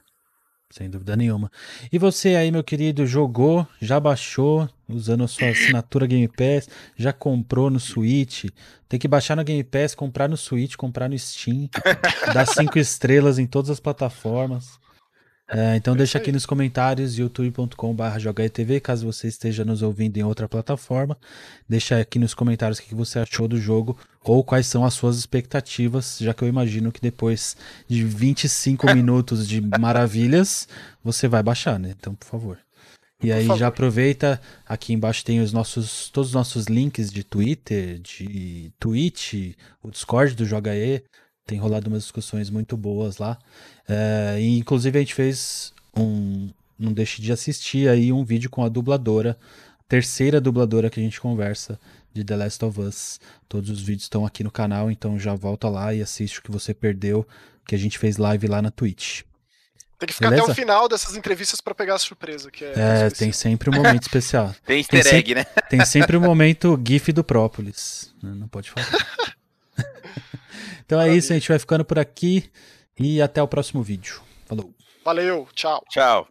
Sem 0.71 0.89
dúvida 0.89 1.17
nenhuma. 1.17 1.51
E 1.93 1.99
você 1.99 2.37
aí, 2.37 2.53
meu 2.53 2.63
querido, 2.63 3.05
jogou, 3.05 3.67
já 3.81 3.99
baixou, 3.99 4.69
usando 4.89 5.25
a 5.25 5.29
sua 5.29 5.49
assinatura 5.49 6.07
Game 6.07 6.29
Pass, 6.29 6.69
já 6.97 7.13
comprou 7.13 7.69
no 7.69 7.81
Switch? 7.81 8.45
Tem 8.89 8.99
que 8.99 9.09
baixar 9.09 9.37
no 9.37 9.43
Game 9.43 9.65
Pass, 9.65 9.97
comprar 9.97 10.29
no 10.29 10.37
Switch, 10.37 10.77
comprar 10.77 11.09
no 11.09 11.19
Steam, 11.19 11.69
dar 12.33 12.47
cinco 12.47 12.79
estrelas 12.79 13.37
em 13.37 13.49
todas 13.49 13.69
as 13.69 13.81
plataformas. 13.81 14.79
É, 15.53 15.75
então 15.75 15.95
é 15.95 15.97
deixa 15.97 16.17
aqui 16.17 16.31
nos 16.31 16.47
comentários 16.47 17.19
youtube.com.br 17.19 18.19
jogaetv, 18.21 18.81
caso 18.81 19.05
você 19.05 19.27
esteja 19.27 19.65
nos 19.65 19.83
ouvindo 19.83 20.17
em 20.17 20.23
outra 20.23 20.49
plataforma. 20.49 21.19
Deixa 21.69 21.99
aqui 21.99 22.21
nos 22.21 22.35
comentários 22.35 22.79
o 22.79 22.83
que 22.83 22.95
você 22.95 23.19
achou 23.19 23.49
do 23.49 23.61
jogo 23.61 23.99
ou 24.23 24.45
quais 24.45 24.67
são 24.67 24.85
as 24.85 24.95
suas 24.95 25.19
expectativas, 25.19 26.19
já 26.21 26.33
que 26.33 26.45
eu 26.45 26.49
imagino 26.49 26.93
que 26.93 27.01
depois 27.01 27.57
de 27.89 28.05
25 28.05 28.87
minutos 28.95 29.49
de 29.49 29.61
maravilhas, 29.61 30.69
você 31.03 31.27
vai 31.27 31.43
baixar, 31.43 31.81
né? 31.81 31.95
Então, 31.99 32.15
por 32.15 32.27
favor. 32.27 32.59
E 33.23 33.31
aí 33.31 33.47
já 33.59 33.67
aproveita, 33.67 34.41
aqui 34.67 34.95
embaixo 34.95 35.23
tem 35.25 35.41
os 35.41 35.53
nossos 35.53 36.09
todos 36.09 36.31
os 36.31 36.35
nossos 36.35 36.67
links 36.67 37.13
de 37.13 37.23
Twitter, 37.23 37.99
de 37.99 38.73
Twitch, 38.79 39.55
o 39.83 39.91
Discord 39.91 40.35
do 40.35 40.47
Joga 40.47 40.75
E, 40.75 41.03
tem 41.51 41.59
rolado 41.59 41.89
umas 41.89 42.05
discussões 42.05 42.49
muito 42.49 42.77
boas 42.77 43.19
lá. 43.19 43.37
É, 43.89 44.39
e 44.39 44.57
inclusive 44.57 44.97
a 44.97 45.03
gente 45.03 45.15
fez 45.15 45.75
um. 45.97 46.49
Não 46.79 46.93
deixe 46.93 47.21
de 47.21 47.33
assistir 47.33 47.89
aí 47.89 48.13
um 48.13 48.25
vídeo 48.25 48.49
com 48.49 48.65
a 48.65 48.69
dubladora, 48.69 49.37
terceira 49.89 50.41
dubladora 50.41 50.89
que 50.89 51.01
a 51.01 51.03
gente 51.03 51.21
conversa 51.21 51.79
de 52.15 52.25
The 52.25 52.37
Last 52.37 52.65
of 52.65 52.81
Us. 52.81 53.21
Todos 53.49 53.69
os 53.69 53.81
vídeos 53.81 54.05
estão 54.05 54.25
aqui 54.25 54.45
no 54.45 54.51
canal, 54.51 54.91
então 54.91 55.19
já 55.19 55.35
volta 55.35 55.69
lá 55.69 55.93
e 55.93 56.01
assiste 56.01 56.39
o 56.39 56.43
que 56.43 56.53
você 56.53 56.73
perdeu, 56.73 57.27
que 57.67 57.75
a 57.75 57.79
gente 57.79 57.99
fez 57.99 58.17
live 58.17 58.47
lá 58.47 58.63
na 58.63 58.71
Twitch. 58.71 59.23
Tem 59.99 60.07
que 60.07 60.15
ficar 60.15 60.31
Beleza? 60.31 60.45
até 60.45 60.53
o 60.53 60.55
final 60.55 60.89
dessas 60.89 61.17
entrevistas 61.17 61.61
para 61.61 61.75
pegar 61.75 61.97
a 61.97 61.99
surpresa. 61.99 62.51
Que 62.51 62.65
é, 62.65 62.73
é 62.77 63.11
tem 63.11 63.33
sempre 63.33 63.69
um 63.69 63.75
momento 63.75 64.03
especial. 64.03 64.55
tem 64.65 64.79
easter 64.79 65.03
tem 65.03 65.15
egg, 65.19 65.35
né? 65.35 65.45
Tem 65.69 65.85
sempre 65.85 66.17
o 66.17 66.21
um 66.21 66.23
momento 66.23 66.81
GIF 66.83 67.13
do 67.13 67.25
própolis. 67.25 68.15
Não 68.23 68.49
pode 68.49 68.71
falar. 68.71 68.87
então 70.91 71.01
é 71.01 71.15
isso, 71.15 71.33
a 71.33 71.37
gente 71.37 71.49
vai 71.49 71.57
ficando 71.57 71.85
por 71.85 72.01
aqui 72.01 72.51
e 72.99 73.23
até 73.23 73.41
o 73.41 73.47
próximo 73.47 73.81
vídeo. 73.81 74.21
Falou. 74.45 74.75
Valeu, 75.05 75.47
tchau. 75.55 75.85
Tchau. 75.89 76.27